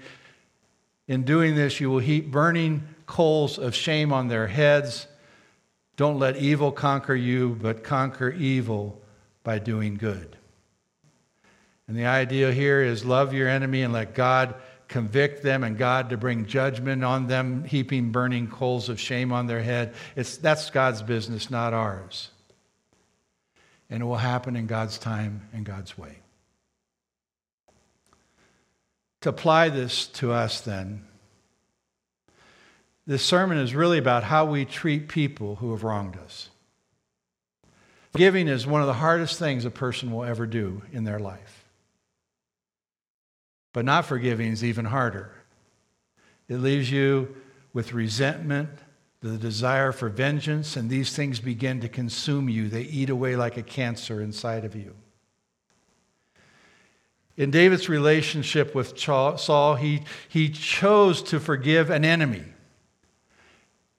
In 1.08 1.22
doing 1.22 1.54
this, 1.56 1.80
you 1.80 1.92
will 1.92 2.00
heap 2.00 2.32
burning 2.32 2.82
coals 3.06 3.60
of 3.60 3.76
shame 3.76 4.12
on 4.12 4.28
their 4.28 4.48
heads. 4.48 5.06
Don't 5.98 6.20
let 6.20 6.38
evil 6.38 6.72
conquer 6.72 7.16
you, 7.16 7.58
but 7.62 7.84
conquer 7.84 8.30
evil 8.30 9.02
by 9.44 9.60
doing 9.60 9.96
good. 9.96 10.38
And 11.88 11.98
the 11.98 12.06
idea 12.06 12.54
here 12.54 12.82
is 12.82 13.04
love 13.04 13.34
your 13.34 13.50
enemy 13.50 13.82
and 13.82 13.92
let 13.92 14.14
God 14.16 14.56
convict 14.88 15.44
them 15.44 15.64
and 15.66 15.78
God 15.78 16.12
to 16.12 16.18
bring 16.18 16.46
judgment 16.46 17.04
on 17.04 17.28
them, 17.28 17.66
heaping 17.66 18.12
burning 18.12 18.48
coals 18.48 18.88
of 18.88 19.00
shame 19.00 19.34
on 19.34 19.48
their 19.48 19.62
head. 19.62 19.94
It's, 20.16 20.38
that's 20.38 20.70
God's 20.70 21.02
business, 21.02 21.50
not 21.50 21.74
ours. 21.74 22.30
And 23.90 24.02
it 24.02 24.06
will 24.06 24.16
happen 24.16 24.56
in 24.56 24.68
God's 24.68 24.98
time 24.98 25.50
and 25.52 25.66
God's 25.66 25.98
way. 25.98 26.20
to 29.22 29.30
apply 29.30 29.70
this 29.70 30.08
to 30.08 30.32
us, 30.32 30.62
then, 30.62 31.04
this 33.08 33.24
sermon 33.24 33.58
is 33.58 33.74
really 33.74 33.98
about 33.98 34.26
how 34.26 34.44
we 34.44 34.66
treat 34.66 35.08
people 35.08 35.56
who 35.56 35.72
have 35.72 35.86
wronged 35.86 36.18
us. 36.18 36.50
Giving 38.14 38.50
is 38.50 38.68
one 38.68 38.82
of 38.82 38.88
the 38.88 38.94
hardest 38.94 39.40
things 39.40 39.64
a 39.64 39.72
person 39.72 40.12
will 40.12 40.26
ever 40.26 40.46
do 40.46 40.82
in 40.92 41.06
their 41.06 41.20
life. 41.20 41.66
But 43.72 43.86
not 43.86 44.06
forgiving 44.06 44.52
is 44.52 44.64
even 44.64 44.86
harder. 44.86 45.32
It 46.50 46.58
leaves 46.58 46.92
you 46.92 47.34
with 47.74 47.94
resentment, 47.94 48.70
the 49.22 49.38
desire 49.38 49.94
for 49.94 50.10
vengeance, 50.10 50.76
and 50.76 50.90
these 50.90 51.16
things 51.16 51.40
begin 51.40 51.80
to 51.82 51.90
consume 51.90 52.50
you. 52.50 52.68
They 52.68 52.82
eat 52.82 53.10
away 53.10 53.38
like 53.38 53.56
a 53.56 53.64
cancer 53.64 54.22
inside 54.22 54.66
of 54.66 54.76
you. 54.76 54.94
In 57.38 57.52
David's 57.52 57.88
relationship 57.88 58.76
with 58.76 58.98
Saul, 59.00 59.76
he, 59.76 60.02
he 60.28 60.50
chose 60.50 61.22
to 61.24 61.40
forgive 61.40 61.90
an 61.90 62.04
enemy. 62.04 62.44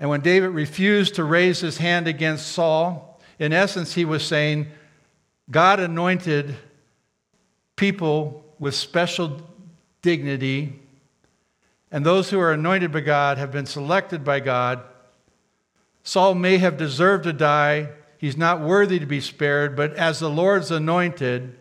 And 0.01 0.09
when 0.11 0.21
David 0.21 0.51
refused 0.51 1.17
to 1.17 1.25
raise 1.25 1.61
his 1.61 1.79
hand 1.79 2.07
against 2.07 2.53
Saul, 2.53 3.21
in 3.39 3.53
essence, 3.53 3.95
he 3.95 4.05
was 4.05 4.25
saying, 4.25 4.69
God 5.51 5.81
anointed 5.81 6.55
people 7.77 8.45
with 8.59 8.75
special 8.75 9.41
dignity, 10.03 10.79
and 11.91 12.05
those 12.05 12.31
who 12.31 12.39
are 12.39 12.53
anointed 12.53 12.93
by 12.93 13.01
God 13.01 13.39
have 13.39 13.51
been 13.51 13.67
selected 13.67 14.25
by 14.25 14.41
God. 14.41 14.83
Saul 16.03 16.35
may 16.35 16.59
have 16.59 16.77
deserved 16.77 17.25
to 17.25 17.33
die. 17.33 17.91
He's 18.19 18.37
not 18.37 18.61
worthy 18.61 18.99
to 18.99 19.07
be 19.07 19.21
spared, 19.21 19.77
but 19.77 19.95
as 19.95 20.19
the 20.19 20.31
Lord's 20.31 20.71
anointed, 20.71 21.57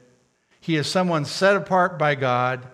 he 0.59 0.75
is 0.75 0.87
someone 0.87 1.25
set 1.25 1.55
apart 1.55 1.97
by 1.97 2.15
God, 2.15 2.67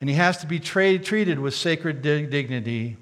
and 0.00 0.08
he 0.08 0.16
has 0.16 0.38
to 0.38 0.46
be 0.46 0.58
tra- 0.58 0.98
treated 0.98 1.38
with 1.38 1.54
sacred 1.54 2.00
dignity. 2.00 2.96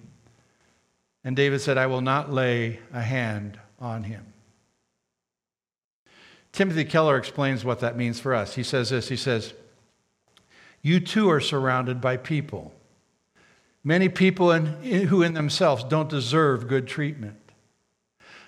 And 1.24 1.37
David 1.37 1.61
said, 1.61 1.78
I 1.78 1.87
will 1.87 2.00
not 2.00 2.33
lay 2.33 2.78
a 2.92 3.02
hand 3.02 3.59
on 3.78 4.04
him. 4.04 4.33
Timothy 6.52 6.85
Keller 6.85 7.16
explains 7.16 7.64
what 7.64 7.81
that 7.81 7.96
means 7.96 8.18
for 8.18 8.35
us. 8.35 8.54
He 8.54 8.62
says 8.62 8.90
this 8.90 9.09
He 9.09 9.16
says, 9.16 9.54
You 10.83 11.00
too 11.00 11.31
are 11.31 11.40
surrounded 11.40 12.00
by 12.00 12.16
people. 12.16 12.72
Many 13.85 14.09
people 14.09 14.50
in, 14.50 14.66
who 15.07 15.22
in 15.22 15.35
themselves 15.35 15.85
don't 15.85 16.09
deserve 16.09 16.68
good 16.68 16.87
treatment. 16.87 17.38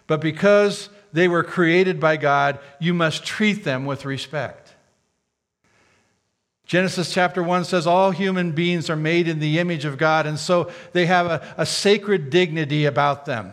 But 0.06 0.20
because 0.20 0.88
they 1.12 1.28
were 1.28 1.44
created 1.44 2.00
by 2.00 2.16
God, 2.16 2.58
you 2.80 2.92
must 2.92 3.24
treat 3.24 3.64
them 3.64 3.86
with 3.86 4.04
respect. 4.04 4.69
Genesis 6.70 7.12
chapter 7.12 7.42
1 7.42 7.64
says 7.64 7.84
all 7.84 8.12
human 8.12 8.52
beings 8.52 8.88
are 8.88 8.94
made 8.94 9.26
in 9.26 9.40
the 9.40 9.58
image 9.58 9.84
of 9.84 9.98
God, 9.98 10.24
and 10.24 10.38
so 10.38 10.70
they 10.92 11.06
have 11.06 11.26
a, 11.26 11.54
a 11.58 11.66
sacred 11.66 12.30
dignity 12.30 12.84
about 12.84 13.24
them. 13.26 13.52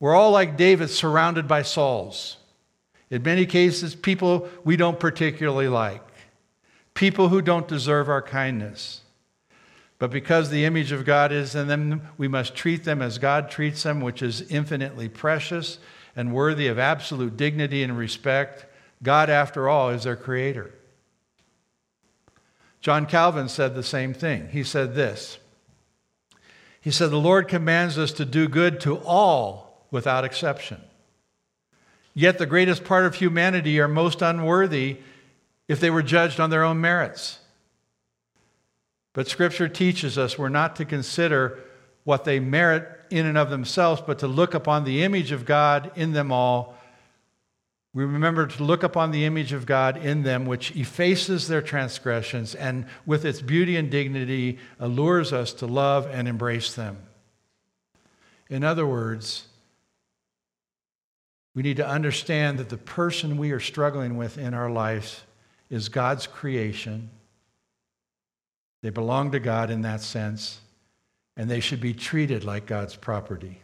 We're 0.00 0.14
all 0.14 0.32
like 0.32 0.58
David, 0.58 0.90
surrounded 0.90 1.48
by 1.48 1.62
Sauls. 1.62 2.36
In 3.08 3.22
many 3.22 3.46
cases, 3.46 3.94
people 3.94 4.50
we 4.64 4.76
don't 4.76 5.00
particularly 5.00 5.66
like, 5.66 6.02
people 6.92 7.30
who 7.30 7.40
don't 7.40 7.66
deserve 7.66 8.10
our 8.10 8.20
kindness. 8.20 9.00
But 9.98 10.10
because 10.10 10.50
the 10.50 10.66
image 10.66 10.92
of 10.92 11.06
God 11.06 11.32
is 11.32 11.54
in 11.54 11.68
them, 11.68 12.02
we 12.18 12.28
must 12.28 12.54
treat 12.54 12.84
them 12.84 13.00
as 13.00 13.16
God 13.16 13.50
treats 13.50 13.82
them, 13.82 14.02
which 14.02 14.20
is 14.20 14.42
infinitely 14.50 15.08
precious 15.08 15.78
and 16.14 16.34
worthy 16.34 16.66
of 16.66 16.78
absolute 16.78 17.38
dignity 17.38 17.82
and 17.82 17.96
respect. 17.96 18.66
God, 19.02 19.30
after 19.30 19.70
all, 19.70 19.88
is 19.88 20.04
their 20.04 20.14
creator. 20.14 20.74
John 22.80 23.06
Calvin 23.06 23.48
said 23.48 23.74
the 23.74 23.82
same 23.82 24.14
thing. 24.14 24.48
He 24.50 24.62
said 24.62 24.94
this 24.94 25.38
He 26.80 26.90
said, 26.90 27.10
The 27.10 27.16
Lord 27.16 27.48
commands 27.48 27.98
us 27.98 28.12
to 28.12 28.24
do 28.24 28.48
good 28.48 28.80
to 28.80 28.98
all 28.98 29.86
without 29.90 30.24
exception. 30.24 30.80
Yet 32.14 32.38
the 32.38 32.46
greatest 32.46 32.84
part 32.84 33.06
of 33.06 33.16
humanity 33.16 33.78
are 33.80 33.88
most 33.88 34.22
unworthy 34.22 34.98
if 35.68 35.80
they 35.80 35.90
were 35.90 36.02
judged 36.02 36.40
on 36.40 36.50
their 36.50 36.64
own 36.64 36.80
merits. 36.80 37.38
But 39.12 39.28
Scripture 39.28 39.68
teaches 39.68 40.16
us 40.16 40.38
we're 40.38 40.48
not 40.48 40.76
to 40.76 40.84
consider 40.84 41.58
what 42.04 42.24
they 42.24 42.40
merit 42.40 42.88
in 43.10 43.26
and 43.26 43.36
of 43.36 43.50
themselves, 43.50 44.00
but 44.04 44.18
to 44.20 44.26
look 44.26 44.54
upon 44.54 44.84
the 44.84 45.02
image 45.02 45.32
of 45.32 45.44
God 45.44 45.90
in 45.94 46.12
them 46.12 46.32
all 46.32 46.77
we 47.94 48.04
remember 48.04 48.46
to 48.46 48.62
look 48.62 48.82
upon 48.82 49.10
the 49.10 49.24
image 49.24 49.52
of 49.52 49.66
God 49.66 49.96
in 49.96 50.22
them, 50.22 50.44
which 50.44 50.76
effaces 50.76 51.48
their 51.48 51.62
transgressions 51.62 52.54
and, 52.54 52.86
with 53.06 53.24
its 53.24 53.40
beauty 53.40 53.76
and 53.76 53.90
dignity, 53.90 54.58
allures 54.78 55.32
us 55.32 55.52
to 55.54 55.66
love 55.66 56.06
and 56.06 56.28
embrace 56.28 56.74
them. 56.74 56.98
In 58.50 58.62
other 58.62 58.86
words, 58.86 59.46
we 61.54 61.62
need 61.62 61.78
to 61.78 61.88
understand 61.88 62.58
that 62.58 62.68
the 62.68 62.76
person 62.76 63.36
we 63.36 63.52
are 63.52 63.60
struggling 63.60 64.16
with 64.16 64.38
in 64.38 64.54
our 64.54 64.70
lives 64.70 65.22
is 65.70 65.88
God's 65.88 66.26
creation. 66.26 67.10
They 68.82 68.90
belong 68.90 69.32
to 69.32 69.40
God 69.40 69.70
in 69.70 69.82
that 69.82 70.02
sense, 70.02 70.60
and 71.36 71.50
they 71.50 71.60
should 71.60 71.80
be 71.80 71.94
treated 71.94 72.44
like 72.44 72.66
God's 72.66 72.96
property. 72.96 73.60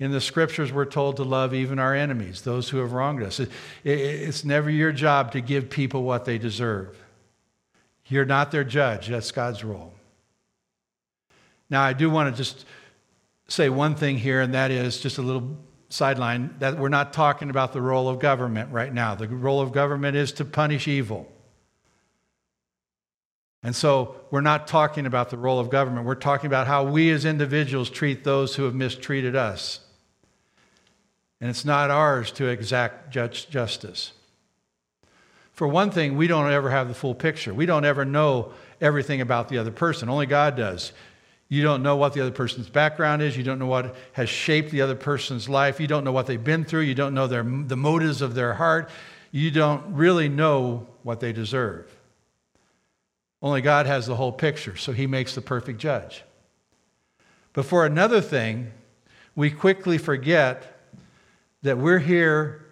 In 0.00 0.12
the 0.12 0.20
scriptures, 0.20 0.72
we're 0.72 0.84
told 0.84 1.16
to 1.16 1.24
love 1.24 1.52
even 1.52 1.78
our 1.80 1.94
enemies, 1.94 2.42
those 2.42 2.68
who 2.68 2.78
have 2.78 2.92
wronged 2.92 3.22
us. 3.22 3.40
It's 3.84 4.44
never 4.44 4.70
your 4.70 4.92
job 4.92 5.32
to 5.32 5.40
give 5.40 5.70
people 5.70 6.04
what 6.04 6.24
they 6.24 6.38
deserve. 6.38 6.96
You're 8.06 8.24
not 8.24 8.52
their 8.52 8.64
judge, 8.64 9.08
that's 9.08 9.32
God's 9.32 9.64
role. 9.64 9.92
Now, 11.68 11.82
I 11.82 11.92
do 11.92 12.08
want 12.08 12.34
to 12.34 12.42
just 12.42 12.64
say 13.48 13.68
one 13.68 13.94
thing 13.96 14.18
here, 14.18 14.40
and 14.40 14.54
that 14.54 14.70
is 14.70 15.00
just 15.00 15.18
a 15.18 15.22
little 15.22 15.58
sideline 15.90 16.54
that 16.60 16.78
we're 16.78 16.88
not 16.88 17.12
talking 17.12 17.50
about 17.50 17.72
the 17.72 17.82
role 17.82 18.08
of 18.08 18.18
government 18.20 18.70
right 18.72 18.92
now. 18.92 19.14
The 19.14 19.26
role 19.26 19.60
of 19.60 19.72
government 19.72 20.16
is 20.16 20.32
to 20.32 20.44
punish 20.44 20.86
evil. 20.86 21.30
And 23.62 23.74
so 23.74 24.14
we're 24.30 24.42
not 24.42 24.68
talking 24.68 25.06
about 25.06 25.30
the 25.30 25.36
role 25.36 25.58
of 25.58 25.70
government. 25.70 26.06
We're 26.06 26.14
talking 26.14 26.46
about 26.46 26.68
how 26.68 26.84
we 26.84 27.10
as 27.10 27.24
individuals 27.24 27.90
treat 27.90 28.22
those 28.22 28.54
who 28.54 28.62
have 28.64 28.74
mistreated 28.74 29.34
us. 29.34 29.80
And 31.40 31.48
it's 31.48 31.64
not 31.64 31.90
ours 31.90 32.32
to 32.32 32.46
exact 32.46 33.10
justice. 33.10 34.12
For 35.52 35.66
one 35.66 35.90
thing, 35.90 36.16
we 36.16 36.26
don't 36.26 36.50
ever 36.50 36.70
have 36.70 36.88
the 36.88 36.94
full 36.94 37.14
picture. 37.14 37.52
We 37.52 37.66
don't 37.66 37.84
ever 37.84 38.04
know 38.04 38.52
everything 38.80 39.20
about 39.20 39.48
the 39.48 39.58
other 39.58 39.70
person. 39.70 40.08
Only 40.08 40.26
God 40.26 40.56
does. 40.56 40.92
You 41.48 41.62
don't 41.62 41.82
know 41.82 41.96
what 41.96 42.12
the 42.12 42.20
other 42.20 42.30
person's 42.30 42.68
background 42.68 43.22
is. 43.22 43.36
You 43.36 43.42
don't 43.42 43.58
know 43.58 43.66
what 43.66 43.96
has 44.12 44.28
shaped 44.28 44.70
the 44.70 44.82
other 44.82 44.94
person's 44.94 45.48
life. 45.48 45.80
You 45.80 45.86
don't 45.86 46.04
know 46.04 46.12
what 46.12 46.26
they've 46.26 46.42
been 46.42 46.64
through. 46.64 46.82
You 46.82 46.94
don't 46.94 47.14
know 47.14 47.26
their, 47.26 47.42
the 47.42 47.76
motives 47.76 48.20
of 48.22 48.34
their 48.34 48.54
heart. 48.54 48.90
You 49.30 49.50
don't 49.50 49.94
really 49.94 50.28
know 50.28 50.86
what 51.02 51.20
they 51.20 51.32
deserve. 51.32 51.94
Only 53.40 53.60
God 53.60 53.86
has 53.86 54.06
the 54.06 54.16
whole 54.16 54.32
picture, 54.32 54.76
so 54.76 54.92
He 54.92 55.06
makes 55.06 55.34
the 55.34 55.40
perfect 55.40 55.78
judge. 55.78 56.24
But 57.52 57.64
for 57.64 57.86
another 57.86 58.20
thing, 58.20 58.72
we 59.34 59.50
quickly 59.50 59.98
forget 59.98 60.77
that 61.62 61.78
we're 61.78 61.98
here 61.98 62.64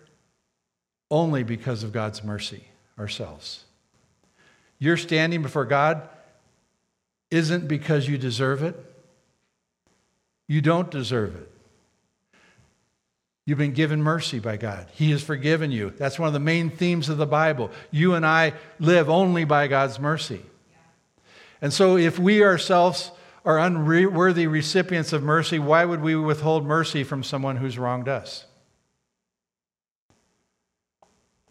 only 1.11 1.43
because 1.43 1.83
of 1.83 1.93
God's 1.93 2.23
mercy 2.25 2.65
ourselves. 2.99 3.65
You're 4.79 4.97
standing 4.97 5.43
before 5.43 5.65
God 5.65 6.09
isn't 7.31 7.69
because 7.69 8.09
you 8.09 8.19
deserve 8.19 8.63
it. 8.63 8.77
You 10.49 10.61
don't 10.61 10.91
deserve 10.91 11.35
it. 11.37 11.51
You've 13.47 13.59
been 13.59 13.73
given 13.73 14.03
mercy 14.03 14.41
by 14.41 14.57
God. 14.57 14.89
He 14.93 15.13
has 15.13 15.23
forgiven 15.23 15.71
you. 15.71 15.91
That's 15.97 16.19
one 16.19 16.27
of 16.27 16.33
the 16.33 16.41
main 16.41 16.69
themes 16.69 17.09
of 17.09 17.17
the 17.17 17.27
Bible. 17.27 17.71
You 17.93 18.15
and 18.15 18.27
I 18.27 18.55
live 18.81 19.09
only 19.09 19.45
by 19.45 19.69
God's 19.69 20.01
mercy. 20.01 20.43
And 21.63 21.73
so, 21.73 21.97
if 21.97 22.19
we 22.19 22.43
ourselves 22.43 23.13
are 23.45 23.59
unworthy 23.59 24.49
recipients 24.49 25.13
of 25.13 25.23
mercy, 25.23 25.61
why 25.61 25.85
would 25.85 26.03
we 26.03 26.17
withhold 26.17 26.67
mercy 26.67 27.05
from 27.05 27.23
someone 27.23 27.57
who's 27.57 27.79
wronged 27.79 28.09
us? 28.09 28.46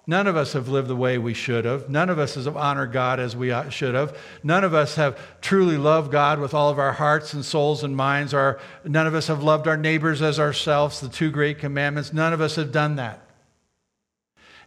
None 0.08 0.28
of 0.28 0.38
us 0.38 0.54
have 0.54 0.68
lived 0.68 0.88
the 0.88 0.96
way 0.96 1.18
we 1.18 1.34
should 1.34 1.66
have. 1.66 1.90
None 1.90 2.12
of 2.12 2.20
us 2.20 2.36
have 2.36 2.56
honored 2.56 2.92
God 2.92 3.20
as 3.20 3.36
we 3.36 3.52
should 3.72 3.96
have. 3.96 4.16
None 4.44 4.64
of 4.64 4.74
us 4.74 4.96
have 4.96 5.20
truly 5.42 5.78
loved 5.78 6.12
God 6.12 6.40
with 6.40 6.54
all 6.54 6.70
of 6.70 6.78
our 6.78 6.94
hearts 6.94 7.34
and 7.34 7.44
souls 7.44 7.84
and 7.84 7.96
minds. 7.96 8.32
Our, 8.34 8.60
none 8.84 9.08
of 9.08 9.16
us 9.16 9.28
have 9.28 9.42
loved 9.42 9.68
our 9.68 9.78
neighbors 9.78 10.22
as 10.22 10.40
ourselves, 10.40 11.00
the 11.00 11.10
two 11.10 11.32
great 11.32 11.58
commandments. 11.58 12.14
None 12.14 12.34
of 12.34 12.42
us 12.42 12.56
have 12.56 12.72
done 12.72 12.98
that. 12.98 13.28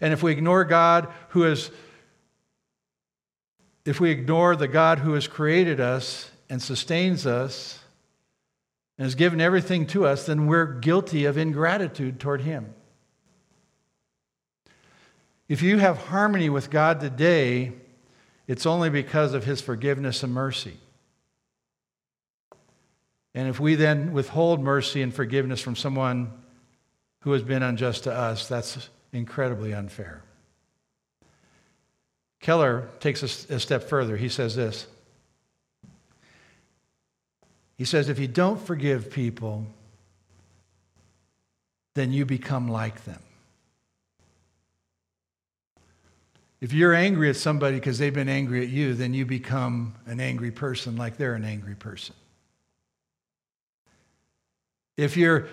And 0.00 0.12
if 0.12 0.24
we 0.24 0.32
ignore 0.32 0.64
God 0.64 1.08
who 1.30 1.42
has, 1.42 1.70
if 3.84 4.00
we 4.00 4.10
ignore 4.10 4.56
the 4.56 4.68
God 4.68 4.98
who 4.98 5.12
has 5.12 5.28
created 5.28 5.78
us 5.78 6.30
and 6.50 6.60
sustains 6.60 7.26
us 7.26 7.78
and 8.96 9.04
has 9.04 9.14
given 9.14 9.40
everything 9.40 9.86
to 9.88 10.04
us, 10.04 10.26
then 10.26 10.48
we're 10.48 10.66
guilty 10.66 11.26
of 11.26 11.38
ingratitude 11.38 12.18
toward 12.18 12.40
Him. 12.40 12.74
If 15.48 15.62
you 15.62 15.78
have 15.78 15.96
harmony 15.98 16.50
with 16.50 16.70
God 16.70 17.00
today 17.00 17.72
it's 18.48 18.64
only 18.64 18.88
because 18.88 19.34
of 19.34 19.44
his 19.44 19.60
forgiveness 19.60 20.22
and 20.22 20.32
mercy. 20.32 20.78
And 23.34 23.46
if 23.46 23.60
we 23.60 23.74
then 23.74 24.14
withhold 24.14 24.60
mercy 24.60 25.02
and 25.02 25.14
forgiveness 25.14 25.60
from 25.60 25.76
someone 25.76 26.32
who 27.20 27.32
has 27.32 27.42
been 27.42 27.62
unjust 27.62 28.04
to 28.04 28.12
us, 28.12 28.48
that's 28.48 28.88
incredibly 29.12 29.74
unfair. 29.74 30.22
Keller 32.40 32.88
takes 33.00 33.22
a, 33.22 33.54
a 33.54 33.60
step 33.60 33.84
further. 33.84 34.16
He 34.16 34.30
says 34.30 34.56
this. 34.56 34.86
He 37.76 37.84
says, 37.84 38.08
if 38.08 38.18
you 38.18 38.28
don't 38.28 38.60
forgive 38.60 39.10
people, 39.10 39.66
then 41.94 42.12
you 42.12 42.24
become 42.24 42.68
like 42.68 43.04
them. 43.04 43.20
If 46.60 46.72
you're 46.72 46.94
angry 46.94 47.30
at 47.30 47.36
somebody 47.36 47.76
because 47.76 47.98
they've 47.98 48.12
been 48.12 48.28
angry 48.28 48.62
at 48.62 48.68
you, 48.68 48.94
then 48.94 49.14
you 49.14 49.24
become 49.24 49.94
an 50.06 50.20
angry 50.20 50.50
person 50.50 50.96
like 50.96 51.16
they're 51.16 51.34
an 51.34 51.44
angry 51.44 51.76
person. 51.76 52.14
If 54.96 55.16
you're 55.16 55.46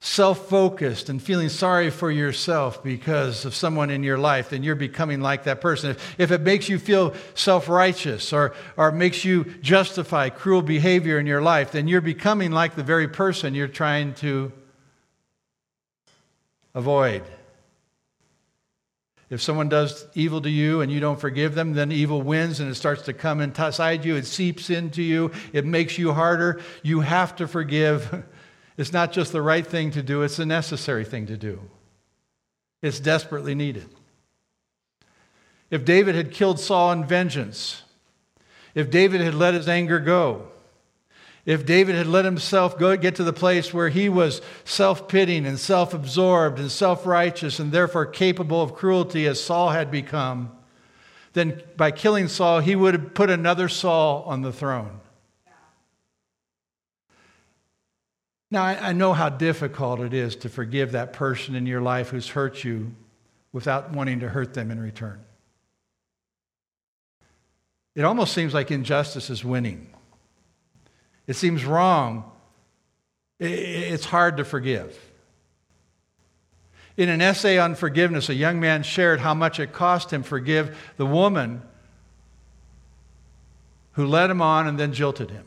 self 0.00 0.48
focused 0.48 1.10
and 1.10 1.22
feeling 1.22 1.50
sorry 1.50 1.90
for 1.90 2.10
yourself 2.10 2.82
because 2.82 3.44
of 3.44 3.54
someone 3.54 3.90
in 3.90 4.02
your 4.02 4.16
life, 4.16 4.50
then 4.50 4.62
you're 4.62 4.74
becoming 4.74 5.20
like 5.20 5.44
that 5.44 5.60
person. 5.60 5.90
If, 5.90 6.20
if 6.20 6.30
it 6.30 6.40
makes 6.40 6.70
you 6.70 6.78
feel 6.78 7.14
self 7.34 7.68
righteous 7.68 8.32
or, 8.32 8.54
or 8.78 8.92
makes 8.92 9.26
you 9.26 9.44
justify 9.60 10.30
cruel 10.30 10.62
behavior 10.62 11.18
in 11.18 11.26
your 11.26 11.42
life, 11.42 11.72
then 11.72 11.86
you're 11.86 12.00
becoming 12.00 12.50
like 12.50 12.76
the 12.76 12.82
very 12.82 13.08
person 13.08 13.54
you're 13.54 13.68
trying 13.68 14.14
to 14.14 14.52
avoid. 16.74 17.22
If 19.34 19.42
someone 19.42 19.68
does 19.68 20.06
evil 20.14 20.40
to 20.42 20.48
you 20.48 20.80
and 20.80 20.92
you 20.92 21.00
don't 21.00 21.18
forgive 21.18 21.56
them, 21.56 21.72
then 21.72 21.90
evil 21.90 22.22
wins 22.22 22.60
and 22.60 22.70
it 22.70 22.76
starts 22.76 23.02
to 23.02 23.12
come 23.12 23.40
inside 23.40 24.04
you. 24.04 24.14
It 24.14 24.26
seeps 24.26 24.70
into 24.70 25.02
you. 25.02 25.32
It 25.52 25.66
makes 25.66 25.98
you 25.98 26.12
harder. 26.12 26.60
You 26.84 27.00
have 27.00 27.36
to 27.36 27.48
forgive. 27.48 28.24
It's 28.76 28.92
not 28.92 29.12
just 29.12 29.30
the 29.30 29.40
right 29.40 29.64
thing 29.64 29.92
to 29.92 30.02
do, 30.02 30.22
it's 30.22 30.40
a 30.40 30.44
necessary 30.44 31.04
thing 31.04 31.26
to 31.26 31.36
do. 31.36 31.60
It's 32.82 32.98
desperately 32.98 33.54
needed. 33.54 33.88
If 35.70 35.84
David 35.84 36.16
had 36.16 36.32
killed 36.32 36.58
Saul 36.58 36.90
in 36.90 37.04
vengeance, 37.04 37.82
if 38.74 38.90
David 38.90 39.20
had 39.20 39.36
let 39.36 39.54
his 39.54 39.68
anger 39.68 40.00
go, 40.00 40.48
if 41.46 41.66
David 41.66 41.94
had 41.94 42.06
let 42.06 42.24
himself 42.24 42.78
go 42.78 42.96
get 42.96 43.16
to 43.16 43.24
the 43.24 43.32
place 43.32 43.74
where 43.74 43.90
he 43.90 44.08
was 44.08 44.40
self-pitying 44.64 45.44
and 45.44 45.58
self-absorbed 45.58 46.58
and 46.58 46.70
self-righteous 46.70 47.58
and 47.58 47.70
therefore 47.70 48.06
capable 48.06 48.62
of 48.62 48.74
cruelty 48.74 49.26
as 49.26 49.42
Saul 49.42 49.70
had 49.70 49.90
become, 49.90 50.50
then 51.34 51.62
by 51.76 51.90
killing 51.90 52.28
Saul, 52.28 52.60
he 52.60 52.74
would 52.74 52.94
have 52.94 53.14
put 53.14 53.28
another 53.28 53.68
Saul 53.68 54.22
on 54.22 54.42
the 54.42 54.52
throne. 54.52 55.00
Now, 58.50 58.62
I, 58.62 58.92
know 58.92 59.12
how 59.12 59.30
difficult 59.30 59.98
it 59.98 60.14
is 60.14 60.36
to 60.36 60.48
forgive 60.48 60.92
that 60.92 61.12
person 61.12 61.56
in 61.56 61.66
your 61.66 61.80
life 61.80 62.10
who's 62.10 62.28
hurt 62.28 62.62
you 62.62 62.94
without 63.52 63.92
wanting 63.92 64.20
to 64.20 64.28
hurt 64.28 64.54
them 64.54 64.70
in 64.70 64.78
return. 64.78 65.20
It 67.96 68.04
almost 68.04 68.32
seems 68.32 68.54
like 68.54 68.70
injustice 68.70 69.28
is 69.28 69.44
winning. 69.44 69.93
It 71.26 71.34
seems 71.34 71.64
wrong. 71.64 72.30
It's 73.38 74.04
hard 74.04 74.36
to 74.36 74.44
forgive. 74.44 74.98
In 76.96 77.08
an 77.08 77.20
essay 77.20 77.58
on 77.58 77.74
forgiveness, 77.74 78.28
a 78.28 78.34
young 78.34 78.60
man 78.60 78.82
shared 78.82 79.20
how 79.20 79.34
much 79.34 79.58
it 79.58 79.72
cost 79.72 80.12
him 80.12 80.22
forgive 80.22 80.76
the 80.96 81.06
woman 81.06 81.62
who 83.92 84.06
led 84.06 84.30
him 84.30 84.40
on 84.40 84.66
and 84.66 84.78
then 84.78 84.92
jilted 84.92 85.30
him. 85.30 85.44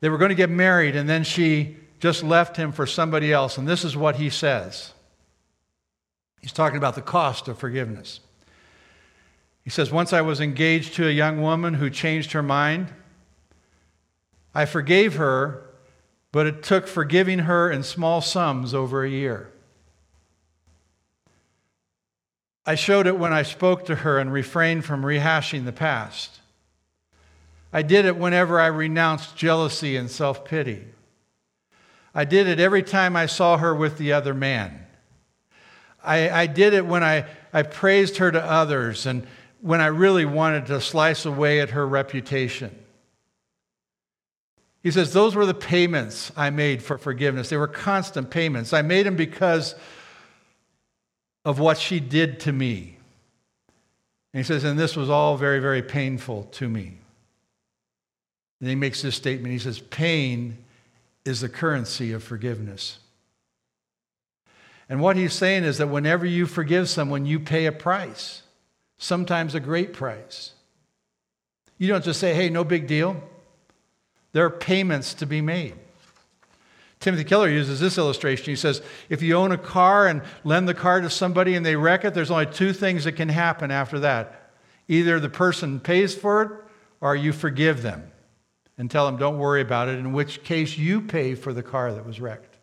They 0.00 0.08
were 0.08 0.18
going 0.18 0.28
to 0.28 0.34
get 0.34 0.50
married, 0.50 0.96
and 0.96 1.08
then 1.08 1.24
she 1.24 1.76
just 1.98 2.22
left 2.22 2.56
him 2.56 2.72
for 2.72 2.86
somebody 2.86 3.32
else. 3.32 3.56
And 3.56 3.66
this 3.66 3.84
is 3.84 3.96
what 3.96 4.16
he 4.16 4.28
says. 4.30 4.92
He's 6.42 6.52
talking 6.52 6.76
about 6.76 6.94
the 6.94 7.02
cost 7.02 7.48
of 7.48 7.58
forgiveness. 7.58 8.20
He 9.64 9.70
says, 9.70 9.90
Once 9.90 10.12
I 10.12 10.20
was 10.20 10.40
engaged 10.40 10.94
to 10.94 11.08
a 11.08 11.10
young 11.10 11.40
woman 11.40 11.74
who 11.74 11.88
changed 11.90 12.32
her 12.32 12.42
mind. 12.42 12.92
I 14.54 14.66
forgave 14.66 15.16
her, 15.16 15.64
but 16.30 16.46
it 16.46 16.62
took 16.62 16.86
forgiving 16.86 17.40
her 17.40 17.70
in 17.70 17.82
small 17.82 18.20
sums 18.20 18.74
over 18.74 19.02
a 19.02 19.10
year. 19.10 19.50
I 22.66 22.76
showed 22.76 23.06
it 23.06 23.18
when 23.18 23.32
I 23.32 23.42
spoke 23.42 23.84
to 23.86 23.96
her 23.96 24.18
and 24.18 24.32
refrained 24.32 24.84
from 24.84 25.02
rehashing 25.02 25.64
the 25.64 25.72
past. 25.72 26.40
I 27.72 27.82
did 27.82 28.04
it 28.04 28.16
whenever 28.16 28.60
I 28.60 28.66
renounced 28.66 29.36
jealousy 29.36 29.96
and 29.96 30.10
self 30.10 30.44
pity. 30.44 30.84
I 32.14 32.24
did 32.24 32.46
it 32.46 32.60
every 32.60 32.82
time 32.82 33.16
I 33.16 33.26
saw 33.26 33.56
her 33.56 33.74
with 33.74 33.98
the 33.98 34.12
other 34.12 34.34
man. 34.34 34.86
I, 36.02 36.30
I 36.30 36.46
did 36.46 36.74
it 36.74 36.86
when 36.86 37.02
I, 37.02 37.26
I 37.52 37.62
praised 37.62 38.18
her 38.18 38.30
to 38.30 38.42
others 38.42 39.06
and 39.06 39.26
when 39.64 39.80
I 39.80 39.86
really 39.86 40.26
wanted 40.26 40.66
to 40.66 40.78
slice 40.78 41.24
away 41.24 41.58
at 41.60 41.70
her 41.70 41.88
reputation. 41.88 42.70
He 44.82 44.90
says, 44.90 45.14
Those 45.14 45.34
were 45.34 45.46
the 45.46 45.54
payments 45.54 46.30
I 46.36 46.50
made 46.50 46.82
for 46.82 46.98
forgiveness. 46.98 47.48
They 47.48 47.56
were 47.56 47.66
constant 47.66 48.28
payments. 48.28 48.74
I 48.74 48.82
made 48.82 49.06
them 49.06 49.16
because 49.16 49.74
of 51.46 51.58
what 51.58 51.78
she 51.78 51.98
did 51.98 52.40
to 52.40 52.52
me. 52.52 52.98
And 54.34 54.38
he 54.40 54.44
says, 54.44 54.64
And 54.64 54.78
this 54.78 54.96
was 54.96 55.08
all 55.08 55.38
very, 55.38 55.60
very 55.60 55.82
painful 55.82 56.42
to 56.52 56.68
me. 56.68 56.98
And 58.60 58.68
he 58.68 58.74
makes 58.74 59.00
this 59.00 59.16
statement. 59.16 59.50
He 59.50 59.58
says, 59.58 59.80
Pain 59.80 60.58
is 61.24 61.40
the 61.40 61.48
currency 61.48 62.12
of 62.12 62.22
forgiveness. 62.22 62.98
And 64.90 65.00
what 65.00 65.16
he's 65.16 65.32
saying 65.32 65.64
is 65.64 65.78
that 65.78 65.88
whenever 65.88 66.26
you 66.26 66.44
forgive 66.44 66.90
someone, 66.90 67.24
you 67.24 67.40
pay 67.40 67.64
a 67.64 67.72
price, 67.72 68.42
sometimes 69.04 69.54
a 69.54 69.60
great 69.60 69.92
price. 69.92 70.52
You 71.76 71.88
don't 71.88 72.04
just 72.04 72.20
say, 72.20 72.32
hey, 72.32 72.48
no 72.48 72.64
big 72.64 72.86
deal. 72.86 73.22
There 74.32 74.46
are 74.46 74.50
payments 74.50 75.12
to 75.14 75.26
be 75.26 75.40
made. 75.42 75.74
Timothy 77.00 77.24
Keller 77.24 77.50
uses 77.50 77.80
this 77.80 77.98
illustration. 77.98 78.46
He 78.46 78.56
says, 78.56 78.80
if 79.10 79.20
you 79.20 79.36
own 79.36 79.52
a 79.52 79.58
car 79.58 80.06
and 80.06 80.22
lend 80.42 80.66
the 80.66 80.74
car 80.74 81.02
to 81.02 81.10
somebody 81.10 81.54
and 81.54 81.66
they 81.66 81.76
wreck 81.76 82.04
it, 82.06 82.14
there's 82.14 82.30
only 82.30 82.46
two 82.46 82.72
things 82.72 83.04
that 83.04 83.12
can 83.12 83.28
happen 83.28 83.70
after 83.70 83.98
that. 84.00 84.52
Either 84.88 85.20
the 85.20 85.28
person 85.28 85.80
pays 85.80 86.14
for 86.14 86.42
it 86.42 86.50
or 87.02 87.14
you 87.14 87.34
forgive 87.34 87.82
them 87.82 88.10
and 88.78 88.90
tell 88.90 89.04
them, 89.04 89.18
don't 89.18 89.38
worry 89.38 89.60
about 89.60 89.88
it, 89.88 89.98
in 89.98 90.14
which 90.14 90.42
case 90.44 90.78
you 90.78 91.02
pay 91.02 91.34
for 91.34 91.52
the 91.52 91.62
car 91.62 91.92
that 91.92 92.06
was 92.06 92.20
wrecked. 92.20 92.53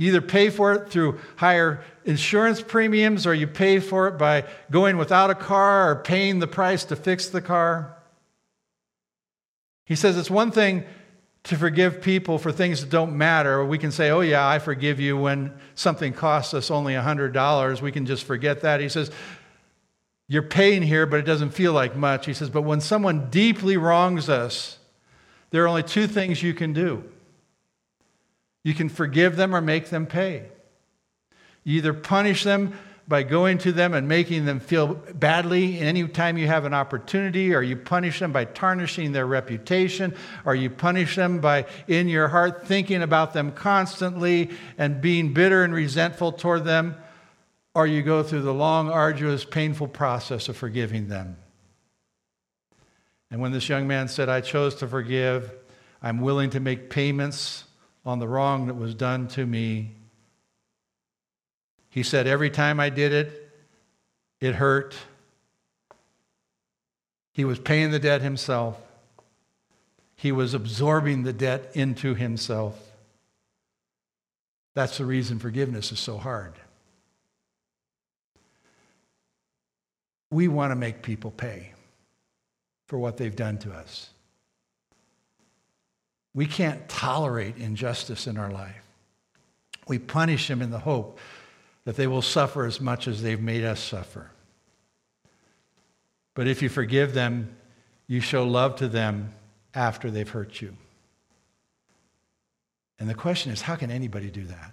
You 0.00 0.08
either 0.08 0.22
pay 0.22 0.48
for 0.48 0.72
it 0.72 0.88
through 0.88 1.20
higher 1.36 1.84
insurance 2.06 2.62
premiums 2.62 3.26
or 3.26 3.34
you 3.34 3.46
pay 3.46 3.80
for 3.80 4.08
it 4.08 4.16
by 4.16 4.44
going 4.70 4.96
without 4.96 5.28
a 5.28 5.34
car 5.34 5.90
or 5.90 5.96
paying 5.96 6.38
the 6.38 6.46
price 6.46 6.84
to 6.84 6.96
fix 6.96 7.28
the 7.28 7.42
car. 7.42 7.94
He 9.84 9.94
says 9.94 10.16
it's 10.16 10.30
one 10.30 10.52
thing 10.52 10.84
to 11.42 11.56
forgive 11.58 12.00
people 12.00 12.38
for 12.38 12.50
things 12.50 12.80
that 12.80 12.88
don't 12.88 13.14
matter. 13.14 13.62
We 13.62 13.76
can 13.76 13.92
say, 13.92 14.08
oh, 14.08 14.22
yeah, 14.22 14.48
I 14.48 14.58
forgive 14.58 15.00
you 15.00 15.18
when 15.18 15.52
something 15.74 16.14
costs 16.14 16.54
us 16.54 16.70
only 16.70 16.94
$100. 16.94 17.82
We 17.82 17.92
can 17.92 18.06
just 18.06 18.24
forget 18.24 18.62
that. 18.62 18.80
He 18.80 18.88
says, 18.88 19.10
you're 20.28 20.40
paying 20.40 20.80
here, 20.80 21.04
but 21.04 21.20
it 21.20 21.26
doesn't 21.26 21.50
feel 21.50 21.74
like 21.74 21.94
much. 21.94 22.24
He 22.24 22.32
says, 22.32 22.48
But 22.48 22.62
when 22.62 22.80
someone 22.80 23.28
deeply 23.28 23.76
wrongs 23.76 24.30
us, 24.30 24.78
there 25.50 25.62
are 25.62 25.68
only 25.68 25.82
two 25.82 26.06
things 26.06 26.42
you 26.42 26.54
can 26.54 26.72
do 26.72 27.04
you 28.64 28.74
can 28.74 28.88
forgive 28.88 29.36
them 29.36 29.54
or 29.54 29.60
make 29.60 29.90
them 29.90 30.06
pay. 30.06 30.48
You 31.64 31.78
either 31.78 31.94
punish 31.94 32.44
them 32.44 32.74
by 33.06 33.22
going 33.24 33.58
to 33.58 33.72
them 33.72 33.92
and 33.92 34.06
making 34.06 34.44
them 34.44 34.60
feel 34.60 34.94
badly 34.94 35.80
any 35.80 36.06
time 36.06 36.38
you 36.38 36.46
have 36.46 36.64
an 36.64 36.72
opportunity, 36.72 37.54
or 37.54 37.60
you 37.60 37.76
punish 37.76 38.20
them 38.20 38.32
by 38.32 38.44
tarnishing 38.44 39.12
their 39.12 39.26
reputation, 39.26 40.14
or 40.44 40.54
you 40.54 40.70
punish 40.70 41.16
them 41.16 41.40
by, 41.40 41.66
in 41.88 42.08
your 42.08 42.28
heart, 42.28 42.66
thinking 42.66 43.02
about 43.02 43.32
them 43.32 43.50
constantly 43.50 44.50
and 44.78 45.00
being 45.00 45.32
bitter 45.32 45.64
and 45.64 45.74
resentful 45.74 46.30
toward 46.30 46.64
them 46.64 46.94
or 47.74 47.86
you 47.86 48.02
go 48.02 48.22
through 48.22 48.42
the 48.42 48.54
long, 48.54 48.90
arduous, 48.90 49.44
painful 49.44 49.88
process 49.88 50.48
of 50.48 50.56
forgiving 50.56 51.08
them. 51.08 51.36
And 53.30 53.40
when 53.40 53.52
this 53.52 53.68
young 53.68 53.86
man 53.86 54.08
said, 54.08 54.28
I 54.28 54.40
chose 54.40 54.74
to 54.76 54.88
forgive, 54.88 55.52
I'm 56.02 56.20
willing 56.20 56.50
to 56.50 56.60
make 56.60 56.90
payments 56.90 57.64
on 58.04 58.18
the 58.18 58.28
wrong 58.28 58.66
that 58.66 58.74
was 58.74 58.94
done 58.94 59.28
to 59.28 59.44
me, 59.44 59.92
he 61.88 62.02
said, 62.02 62.26
Every 62.26 62.50
time 62.50 62.80
I 62.80 62.88
did 62.88 63.12
it, 63.12 63.52
it 64.40 64.54
hurt. 64.54 64.96
He 67.32 67.44
was 67.44 67.58
paying 67.58 67.90
the 67.90 67.98
debt 67.98 68.22
himself, 68.22 68.76
he 70.16 70.32
was 70.32 70.54
absorbing 70.54 71.22
the 71.22 71.32
debt 71.32 71.70
into 71.74 72.14
himself. 72.14 72.78
That's 74.74 74.98
the 74.98 75.04
reason 75.04 75.38
forgiveness 75.38 75.90
is 75.90 75.98
so 75.98 76.16
hard. 76.16 76.54
we 80.30 80.48
want 80.48 80.70
to 80.70 80.76
make 80.76 81.02
people 81.02 81.30
pay 81.30 81.72
for 82.86 82.98
what 82.98 83.16
they've 83.16 83.36
done 83.36 83.58
to 83.58 83.72
us. 83.72 84.10
We 86.34 86.46
can't 86.46 86.88
tolerate 86.88 87.56
injustice 87.56 88.26
in 88.26 88.36
our 88.36 88.50
life. 88.50 88.82
We 89.88 89.98
punish 89.98 90.48
them 90.48 90.62
in 90.62 90.70
the 90.70 90.78
hope 90.78 91.18
that 91.84 91.96
they 91.96 92.06
will 92.06 92.22
suffer 92.22 92.66
as 92.66 92.80
much 92.80 93.08
as 93.08 93.22
they've 93.22 93.40
made 93.40 93.64
us 93.64 93.80
suffer. 93.80 94.30
But 96.34 96.46
if 96.46 96.62
you 96.62 96.68
forgive 96.68 97.14
them, 97.14 97.56
you 98.06 98.20
show 98.20 98.46
love 98.46 98.76
to 98.76 98.88
them 98.88 99.34
after 99.74 100.10
they've 100.10 100.28
hurt 100.28 100.60
you. 100.60 100.76
And 102.98 103.08
the 103.08 103.14
question 103.14 103.50
is 103.50 103.62
how 103.62 103.76
can 103.76 103.90
anybody 103.90 104.30
do 104.30 104.44
that? 104.44 104.72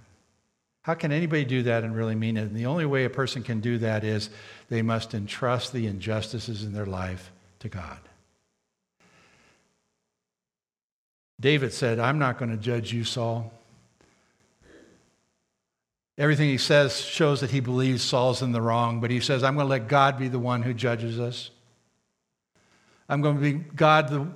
How 0.81 0.93
can 0.93 1.11
anybody 1.11 1.43
do 1.43 1.63
that 1.63 1.83
and 1.83 1.95
really 1.95 2.15
mean 2.15 2.37
it? 2.37 2.43
And 2.43 2.55
the 2.55 2.65
only 2.65 2.85
way 2.85 3.03
a 3.05 3.09
person 3.09 3.43
can 3.43 3.59
do 3.59 3.77
that 3.79 4.03
is 4.03 4.29
they 4.69 4.81
must 4.81 5.13
entrust 5.13 5.73
the 5.73 5.87
injustices 5.87 6.63
in 6.63 6.73
their 6.73 6.85
life 6.85 7.31
to 7.59 7.69
God. 7.69 7.99
David 11.39 11.71
said, 11.73 11.99
I'm 11.99 12.17
not 12.17 12.39
going 12.39 12.51
to 12.51 12.57
judge 12.57 12.91
you, 12.91 13.03
Saul. 13.03 13.51
Everything 16.17 16.49
he 16.49 16.57
says 16.57 16.99
shows 16.99 17.41
that 17.41 17.51
he 17.51 17.59
believes 17.59 18.01
Saul's 18.01 18.41
in 18.41 18.51
the 18.51 18.61
wrong, 18.61 18.99
but 18.99 19.11
he 19.11 19.19
says, 19.19 19.43
I'm 19.43 19.53
going 19.53 19.67
to 19.67 19.69
let 19.69 19.87
God 19.87 20.17
be 20.17 20.27
the 20.27 20.39
one 20.39 20.63
who 20.63 20.73
judges 20.73 21.19
us. 21.19 21.51
I'm 23.07 23.21
going 23.21 23.35
to 23.35 23.41
be 23.41 23.53
God, 23.53 24.09
the, 24.09 24.27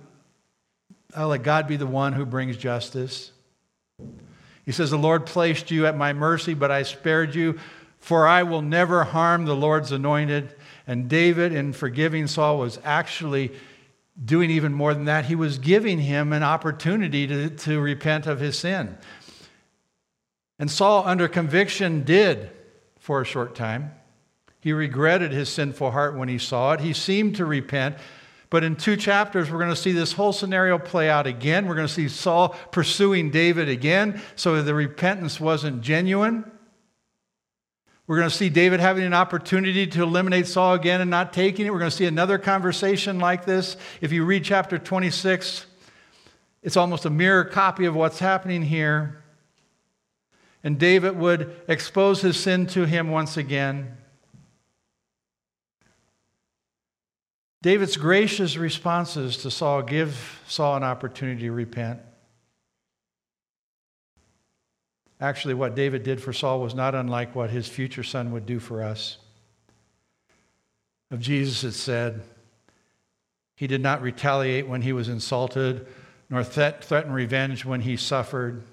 I'll 1.15 1.29
let 1.29 1.41
God 1.41 1.67
be 1.67 1.77
the 1.77 1.87
one 1.87 2.13
who 2.13 2.25
brings 2.25 2.55
justice. 2.55 3.31
He 4.63 4.71
says, 4.71 4.91
The 4.91 4.97
Lord 4.97 5.25
placed 5.25 5.71
you 5.71 5.87
at 5.87 5.97
my 5.97 6.13
mercy, 6.13 6.53
but 6.53 6.69
I 6.69 6.83
spared 6.83 7.33
you, 7.33 7.59
for 7.97 8.27
I 8.27 8.43
will 8.43 8.61
never 8.61 9.03
harm 9.03 9.45
the 9.45 9.55
Lord's 9.55 9.91
anointed. 9.91 10.55
And 10.85 11.09
David, 11.09 11.51
in 11.51 11.73
forgiving 11.73 12.27
Saul, 12.27 12.59
was 12.59 12.79
actually 12.83 13.51
doing 14.23 14.51
even 14.51 14.73
more 14.73 14.93
than 14.93 15.05
that. 15.05 15.25
He 15.25 15.35
was 15.35 15.57
giving 15.57 15.99
him 15.99 16.33
an 16.33 16.43
opportunity 16.43 17.27
to, 17.27 17.49
to 17.49 17.79
repent 17.79 18.27
of 18.27 18.39
his 18.39 18.57
sin. 18.57 18.97
And 20.59 20.69
Saul, 20.69 21.03
under 21.05 21.27
conviction, 21.27 22.03
did 22.03 22.51
for 22.99 23.21
a 23.21 23.25
short 23.25 23.55
time. 23.55 23.93
He 24.59 24.73
regretted 24.73 25.31
his 25.31 25.49
sinful 25.49 25.91
heart 25.91 26.15
when 26.15 26.29
he 26.29 26.37
saw 26.37 26.73
it. 26.73 26.81
He 26.81 26.93
seemed 26.93 27.37
to 27.37 27.45
repent. 27.45 27.97
But 28.51 28.63
in 28.63 28.75
two 28.75 28.95
chapters, 28.95 29.49
we're 29.49 29.57
going 29.57 29.71
to 29.71 29.75
see 29.75 29.93
this 29.93 30.13
whole 30.13 30.33
scenario 30.33 30.77
play 30.77 31.09
out 31.09 31.25
again. 31.25 31.67
We're 31.67 31.75
going 31.75 31.87
to 31.87 31.93
see 31.93 32.09
Saul 32.09 32.49
pursuing 32.71 33.31
David 33.31 33.69
again, 33.69 34.21
so 34.35 34.61
the 34.61 34.75
repentance 34.75 35.39
wasn't 35.39 35.81
genuine. 35.81 36.43
We're 38.11 38.17
going 38.17 38.29
to 38.29 38.35
see 38.35 38.49
David 38.49 38.81
having 38.81 39.05
an 39.05 39.13
opportunity 39.13 39.87
to 39.87 40.03
eliminate 40.03 40.45
Saul 40.45 40.73
again 40.73 40.99
and 40.99 41.09
not 41.09 41.31
taking 41.31 41.65
it. 41.65 41.71
We're 41.71 41.79
going 41.79 41.91
to 41.91 41.95
see 41.95 42.07
another 42.07 42.37
conversation 42.37 43.19
like 43.19 43.45
this. 43.45 43.77
If 44.01 44.11
you 44.11 44.25
read 44.25 44.43
chapter 44.43 44.77
26, 44.77 45.65
it's 46.61 46.75
almost 46.75 47.05
a 47.05 47.09
mirror 47.09 47.45
copy 47.45 47.85
of 47.85 47.95
what's 47.95 48.19
happening 48.19 48.63
here. 48.63 49.23
And 50.61 50.77
David 50.77 51.17
would 51.19 51.55
expose 51.69 52.19
his 52.19 52.37
sin 52.37 52.67
to 52.67 52.83
him 52.83 53.11
once 53.11 53.37
again. 53.37 53.95
David's 57.61 57.95
gracious 57.95 58.57
responses 58.57 59.37
to 59.37 59.49
Saul 59.49 59.83
give 59.83 60.41
Saul 60.49 60.75
an 60.75 60.83
opportunity 60.83 61.43
to 61.43 61.51
repent. 61.53 62.01
Actually, 65.21 65.53
what 65.53 65.75
David 65.75 66.01
did 66.01 66.19
for 66.19 66.33
Saul 66.33 66.59
was 66.59 66.73
not 66.73 66.95
unlike 66.95 67.35
what 67.35 67.51
his 67.51 67.67
future 67.67 68.03
son 68.03 68.31
would 68.31 68.47
do 68.47 68.59
for 68.59 68.81
us. 68.81 69.19
Of 71.11 71.19
Jesus, 71.19 71.63
it 71.63 71.73
said, 71.73 72.23
He 73.55 73.67
did 73.67 73.81
not 73.81 74.01
retaliate 74.01 74.67
when 74.67 74.81
he 74.81 74.93
was 74.93 75.07
insulted, 75.07 75.85
nor 76.27 76.43
threaten 76.43 77.11
revenge 77.11 77.65
when 77.65 77.81
he 77.81 77.97
suffered. 77.97 78.63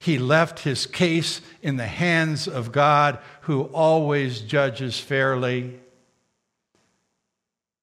He 0.00 0.18
left 0.18 0.60
his 0.60 0.84
case 0.84 1.40
in 1.62 1.76
the 1.76 1.86
hands 1.86 2.48
of 2.48 2.72
God, 2.72 3.18
who 3.42 3.62
always 3.64 4.40
judges 4.40 4.98
fairly. 4.98 5.78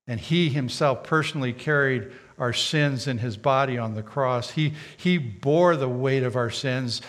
And 0.06 0.20
he 0.20 0.50
himself 0.50 1.04
personally 1.06 1.54
carried 1.54 2.12
our 2.38 2.52
sins 2.52 3.08
in 3.08 3.20
his 3.20 3.38
body 3.38 3.78
on 3.78 3.94
the 3.94 4.04
cross. 4.04 4.52
He, 4.52 4.74
he 4.98 5.18
bore 5.18 5.78
the 5.78 5.88
weight 5.88 6.24
of 6.24 6.36
our 6.36 6.50
sins 6.50 7.02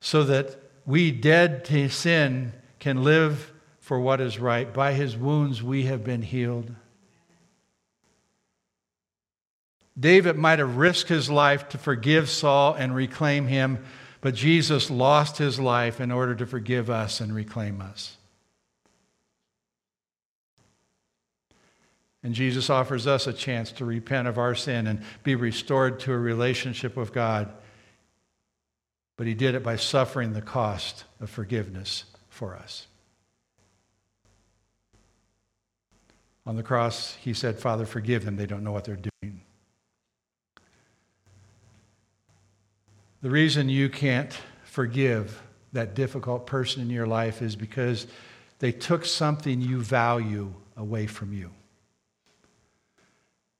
so 0.00 0.24
that 0.24 0.56
we, 0.84 1.10
dead 1.10 1.64
to 1.66 1.88
sin, 1.88 2.52
can 2.78 3.02
live 3.02 3.52
for 3.80 3.98
what 3.98 4.20
is 4.20 4.38
right. 4.38 4.72
By 4.72 4.92
his 4.92 5.16
wounds, 5.16 5.62
we 5.62 5.84
have 5.84 6.04
been 6.04 6.22
healed. 6.22 6.74
David 9.98 10.36
might 10.36 10.58
have 10.58 10.76
risked 10.76 11.08
his 11.08 11.30
life 11.30 11.68
to 11.70 11.78
forgive 11.78 12.28
Saul 12.28 12.74
and 12.74 12.94
reclaim 12.94 13.46
him 13.46 13.84
but 14.26 14.34
Jesus 14.34 14.90
lost 14.90 15.38
his 15.38 15.60
life 15.60 16.00
in 16.00 16.10
order 16.10 16.34
to 16.34 16.46
forgive 16.46 16.90
us 16.90 17.20
and 17.20 17.32
reclaim 17.32 17.80
us. 17.80 18.16
And 22.24 22.34
Jesus 22.34 22.68
offers 22.68 23.06
us 23.06 23.28
a 23.28 23.32
chance 23.32 23.70
to 23.70 23.84
repent 23.84 24.26
of 24.26 24.36
our 24.36 24.56
sin 24.56 24.88
and 24.88 25.00
be 25.22 25.36
restored 25.36 26.00
to 26.00 26.12
a 26.12 26.18
relationship 26.18 26.96
with 26.96 27.12
God. 27.12 27.52
But 29.16 29.26
he 29.26 29.34
did 29.34 29.54
it 29.54 29.62
by 29.62 29.76
suffering 29.76 30.32
the 30.32 30.42
cost 30.42 31.04
of 31.20 31.30
forgiveness 31.30 32.04
for 32.28 32.54
us. 32.54 32.86
On 36.44 36.54
the 36.54 36.62
cross, 36.62 37.14
he 37.14 37.32
said, 37.32 37.58
Father, 37.58 37.84
forgive 37.86 38.24
them. 38.24 38.36
They 38.36 38.46
don't 38.46 38.62
know 38.62 38.72
what 38.72 38.84
they're 38.84 38.96
doing. 39.22 39.40
The 43.22 43.30
reason 43.30 43.68
you 43.68 43.88
can't 43.88 44.36
forgive 44.64 45.42
that 45.72 45.94
difficult 45.94 46.46
person 46.46 46.82
in 46.82 46.90
your 46.90 47.06
life 47.06 47.42
is 47.42 47.56
because 47.56 48.06
they 48.60 48.70
took 48.70 49.04
something 49.04 49.60
you 49.60 49.80
value 49.80 50.52
away 50.76 51.06
from 51.06 51.32
you. 51.32 51.50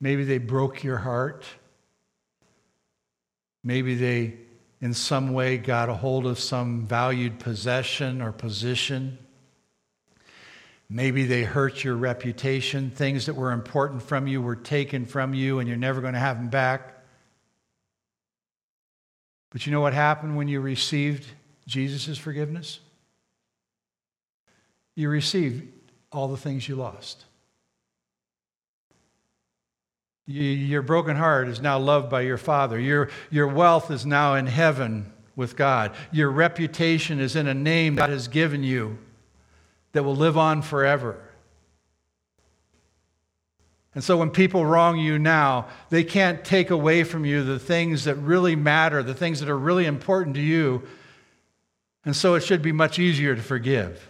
Maybe 0.01 0.25
they 0.25 0.39
broke 0.39 0.85
your 0.85 0.99
heart. 0.99 1.45
Maybe 3.65 3.95
they, 3.95 4.35
in 4.81 4.93
some 4.93 5.33
way, 5.33 5.57
got 5.57 5.89
a 5.89 5.95
hold 5.95 6.27
of 6.27 6.39
some 6.39 6.87
valued 6.87 7.39
possession 7.39 8.21
or 8.21 8.33
position. 8.33 9.19
Maybe 10.89 11.25
they 11.25 11.43
hurt 11.43 11.83
your 11.83 11.97
reputation. 11.97 12.91
Things 12.91 13.27
that 13.27 13.35
were 13.35 13.53
important 13.53 14.03
from 14.03 14.27
you 14.27 14.41
were 14.41 14.57
taken 14.57 15.07
from 15.07 15.35
you, 15.35 15.59
and 15.59 15.69
you're 15.69 15.77
never 15.77 16.01
going 16.01 16.15
to 16.15 16.21
have 16.21 16.37
them 16.37 16.49
back. 16.49 16.93
But 19.51 19.67
you 19.67 19.73
know 19.73 19.81
what 19.81 19.95
happened 19.95 20.37
when 20.37 20.49
you 20.49 20.61
received 20.61 21.27
Jesus' 21.67 22.19
forgiveness? 22.19 22.81
You 24.95 25.09
received 25.09 25.67
all 26.13 26.29
the 26.29 26.37
things 26.37 26.69
you 26.69 26.77
lost. 26.77 27.25
Your 30.27 30.83
broken 30.83 31.17
heart 31.17 31.49
is 31.49 31.61
now 31.61 31.79
loved 31.79 32.11
by 32.11 32.23
your 32.23 32.39
Father. 32.39 32.79
Your, 32.79 33.11
your 33.31 33.47
wealth 33.47 33.91
is 33.91 34.05
now 34.05 34.35
in 34.35 34.47
heaven 34.47 35.13
with 35.37 35.55
God. 35.55 35.95
Your 36.11 36.31
reputation 36.31 37.21
is 37.21 37.37
in 37.37 37.47
a 37.47 37.55
name 37.55 37.97
God 37.97 38.11
has 38.11 38.27
given 38.27 38.65
you 38.65 38.99
that 39.93 40.03
will 40.03 40.17
live 40.17 40.37
on 40.37 40.63
forever. 40.63 41.23
And 43.95 44.05
so 44.05 44.19
when 44.19 44.31
people 44.31 44.67
wrong 44.67 44.99
you 44.99 45.19
now, 45.19 45.69
they 45.89 46.05
can't 46.05 46.45
take 46.45 46.71
away 46.71 47.03
from 47.03 47.25
you 47.25 47.43
the 47.43 47.59
things 47.59 48.05
that 48.05 48.17
really 48.17 48.57
matter, 48.57 49.03
the 49.03 49.15
things 49.15 49.41
that 49.41 49.49
are 49.49 49.59
really 49.59 49.87
important 49.87 50.35
to 50.37 50.43
you. 50.43 50.83
And 52.05 52.15
so 52.15 52.35
it 52.35 52.41
should 52.41 52.61
be 52.61 52.73
much 52.73 52.99
easier 52.99 53.35
to 53.35 53.41
forgive. 53.41 54.07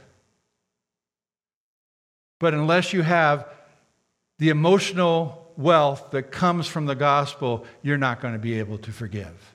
But 2.40 2.52
unless 2.52 2.92
you 2.92 3.02
have 3.02 3.48
the 4.38 4.48
emotional 4.48 5.45
wealth 5.56 6.10
that 6.10 6.30
comes 6.30 6.66
from 6.66 6.86
the 6.86 6.94
gospel, 6.94 7.64
you're 7.82 7.98
not 7.98 8.20
going 8.20 8.34
to 8.34 8.38
be 8.38 8.58
able 8.58 8.78
to 8.78 8.92
forgive. 8.92 9.52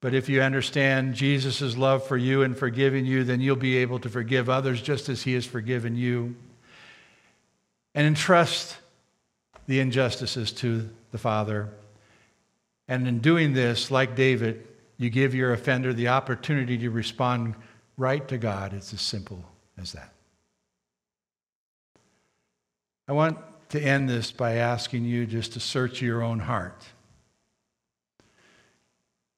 But 0.00 0.12
if 0.14 0.28
you 0.28 0.42
understand 0.42 1.14
Jesus' 1.14 1.76
love 1.76 2.06
for 2.06 2.16
you 2.16 2.42
and 2.42 2.56
forgiving 2.56 3.06
you, 3.06 3.24
then 3.24 3.40
you'll 3.40 3.56
be 3.56 3.78
able 3.78 3.98
to 4.00 4.10
forgive 4.10 4.50
others 4.50 4.82
just 4.82 5.08
as 5.08 5.22
he 5.22 5.32
has 5.32 5.46
forgiven 5.46 5.96
you 5.96 6.36
and 7.94 8.06
entrust 8.06 8.76
the 9.66 9.80
injustices 9.80 10.52
to 10.52 10.90
the 11.10 11.18
Father. 11.18 11.70
And 12.86 13.08
in 13.08 13.20
doing 13.20 13.54
this, 13.54 13.90
like 13.90 14.14
David, 14.14 14.66
you 14.98 15.10
give 15.10 15.34
your 15.34 15.52
offender 15.52 15.92
the 15.92 16.08
opportunity 16.08 16.76
to 16.78 16.90
respond 16.90 17.54
right 17.96 18.26
to 18.28 18.36
God. 18.36 18.74
It's 18.74 18.92
as 18.92 19.00
simple 19.00 19.44
as 19.80 19.92
that. 19.92 20.13
I 23.06 23.12
want 23.12 23.38
to 23.70 23.80
end 23.80 24.08
this 24.08 24.30
by 24.30 24.54
asking 24.54 25.04
you 25.04 25.26
just 25.26 25.52
to 25.54 25.60
search 25.60 26.00
your 26.00 26.22
own 26.22 26.40
heart. 26.40 26.82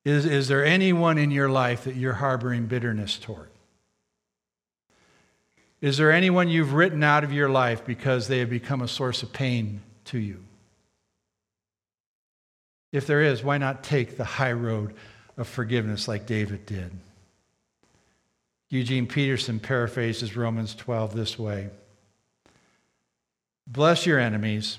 Is, 0.04 0.24
is 0.24 0.46
there 0.46 0.64
anyone 0.64 1.18
in 1.18 1.30
your 1.30 1.48
life 1.48 1.84
that 1.84 1.96
you're 1.96 2.12
harboring 2.12 2.66
bitterness 2.66 3.18
toward? 3.18 3.48
Is 5.80 5.96
there 5.96 6.12
anyone 6.12 6.48
you've 6.48 6.74
written 6.74 7.02
out 7.02 7.24
of 7.24 7.32
your 7.32 7.48
life 7.48 7.84
because 7.84 8.28
they 8.28 8.38
have 8.38 8.50
become 8.50 8.82
a 8.82 8.88
source 8.88 9.22
of 9.22 9.32
pain 9.32 9.82
to 10.06 10.18
you? 10.18 10.42
If 12.92 13.06
there 13.06 13.20
is, 13.20 13.42
why 13.42 13.58
not 13.58 13.82
take 13.82 14.16
the 14.16 14.24
high 14.24 14.52
road 14.52 14.94
of 15.36 15.48
forgiveness 15.48 16.08
like 16.08 16.24
David 16.24 16.66
did? 16.66 16.92
Eugene 18.68 19.06
Peterson 19.06 19.60
paraphrases 19.60 20.36
Romans 20.36 20.74
12 20.74 21.14
this 21.14 21.38
way 21.38 21.70
Bless 23.66 24.06
your 24.06 24.18
enemies, 24.18 24.78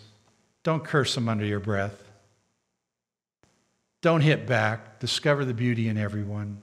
don't 0.64 0.84
curse 0.84 1.16
them 1.16 1.28
under 1.28 1.46
your 1.46 1.60
breath. 1.60 2.04
Don't 4.02 4.22
hit 4.22 4.46
back, 4.46 5.00
discover 5.00 5.44
the 5.44 5.54
beauty 5.54 5.90
in 5.90 5.98
everyone. 5.98 6.62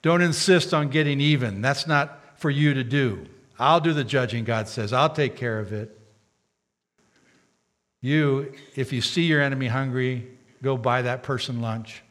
Don't 0.00 0.22
insist 0.22 0.74
on 0.74 0.88
getting 0.88 1.20
even. 1.20 1.62
That's 1.62 1.86
not 1.86 2.18
for 2.36 2.50
you 2.50 2.74
to 2.74 2.82
do. 2.82 3.26
I'll 3.58 3.80
do 3.80 3.92
the 3.92 4.02
judging, 4.02 4.44
God 4.44 4.68
says. 4.68 4.92
I'll 4.92 5.12
take 5.12 5.36
care 5.36 5.60
of 5.60 5.72
it. 5.72 5.96
You, 8.00 8.52
if 8.74 8.92
you 8.92 9.00
see 9.00 9.22
your 9.22 9.40
enemy 9.40 9.68
hungry, 9.68 10.26
go 10.60 10.76
buy 10.76 11.02
that 11.02 11.22
person 11.22 11.60
lunch. 11.60 12.02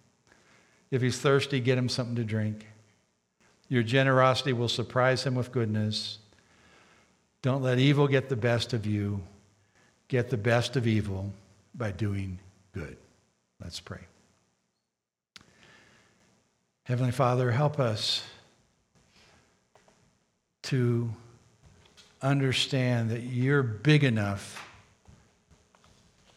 if 0.90 1.02
he's 1.02 1.18
thirsty, 1.18 1.60
get 1.60 1.76
him 1.76 1.90
something 1.90 2.16
to 2.16 2.24
drink. 2.24 2.66
Your 3.68 3.82
generosity 3.82 4.54
will 4.54 4.68
surprise 4.68 5.24
him 5.24 5.34
with 5.34 5.52
goodness. 5.52 6.18
Don't 7.42 7.62
let 7.62 7.78
evil 7.78 8.06
get 8.06 8.28
the 8.28 8.36
best 8.36 8.72
of 8.72 8.86
you. 8.86 9.20
Get 10.08 10.30
the 10.30 10.36
best 10.36 10.76
of 10.76 10.86
evil 10.86 11.32
by 11.74 11.92
doing 11.92 12.38
good. 12.72 12.96
Let's 13.62 13.80
pray. 13.80 14.00
Heavenly 16.84 17.12
Father, 17.12 17.50
help 17.50 17.78
us 17.78 18.22
to 20.64 21.10
understand 22.20 23.10
that 23.10 23.22
you're 23.22 23.62
big 23.62 24.04
enough 24.04 24.66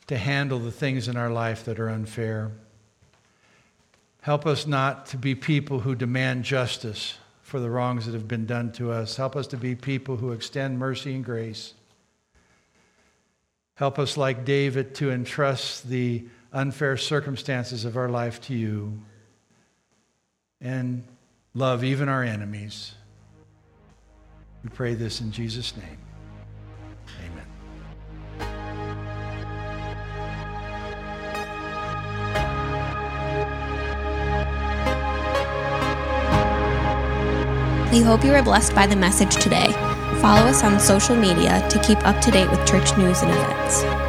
to 0.07 0.17
handle 0.17 0.59
the 0.59 0.71
things 0.71 1.07
in 1.07 1.17
our 1.17 1.29
life 1.29 1.65
that 1.65 1.79
are 1.79 1.89
unfair. 1.89 2.51
Help 4.21 4.45
us 4.45 4.67
not 4.67 5.07
to 5.07 5.17
be 5.17 5.35
people 5.35 5.79
who 5.79 5.95
demand 5.95 6.43
justice 6.43 7.17
for 7.53 7.59
the 7.59 7.69
wrongs 7.69 8.07
that 8.07 8.13
have 8.13 8.27
been 8.27 8.47
done 8.47 8.71
to 8.71 8.91
us. 8.91 9.15
Help 9.15 9.35
us 9.35 9.45
to 9.45 9.57
be 9.57 9.75
people 9.75 10.17
who 10.17 10.31
extend 10.31 10.79
mercy 10.79 11.13
and 11.13 11.23
grace. 11.23 11.75
Help 13.75 13.99
us, 13.99 14.17
like 14.17 14.43
David, 14.43 14.95
to 14.95 15.11
entrust 15.11 15.87
the 15.87 16.25
unfair 16.51 16.97
circumstances 16.97 17.85
of 17.85 17.95
our 17.95 18.09
life 18.09 18.41
to 18.41 18.55
you 18.55 18.97
and 20.61 21.03
love 21.53 21.83
even 21.83 22.09
our 22.09 22.23
enemies. 22.23 22.95
We 24.63 24.71
pray 24.71 24.95
this 24.95 25.21
in 25.21 25.31
Jesus' 25.31 25.77
name. 25.77 26.02
We 37.93 38.01
hope 38.01 38.25
you 38.25 38.31
were 38.31 38.41
blessed 38.41 38.73
by 38.73 38.87
the 38.87 38.95
message 38.95 39.35
today. 39.35 39.71
Follow 40.19 40.47
us 40.47 40.63
on 40.63 40.79
social 40.79 41.15
media 41.15 41.63
to 41.69 41.79
keep 41.83 41.99
up 42.07 42.19
to 42.23 42.31
date 42.31 42.49
with 42.49 42.65
church 42.65 42.97
news 42.97 43.21
and 43.21 43.29
events. 43.29 44.02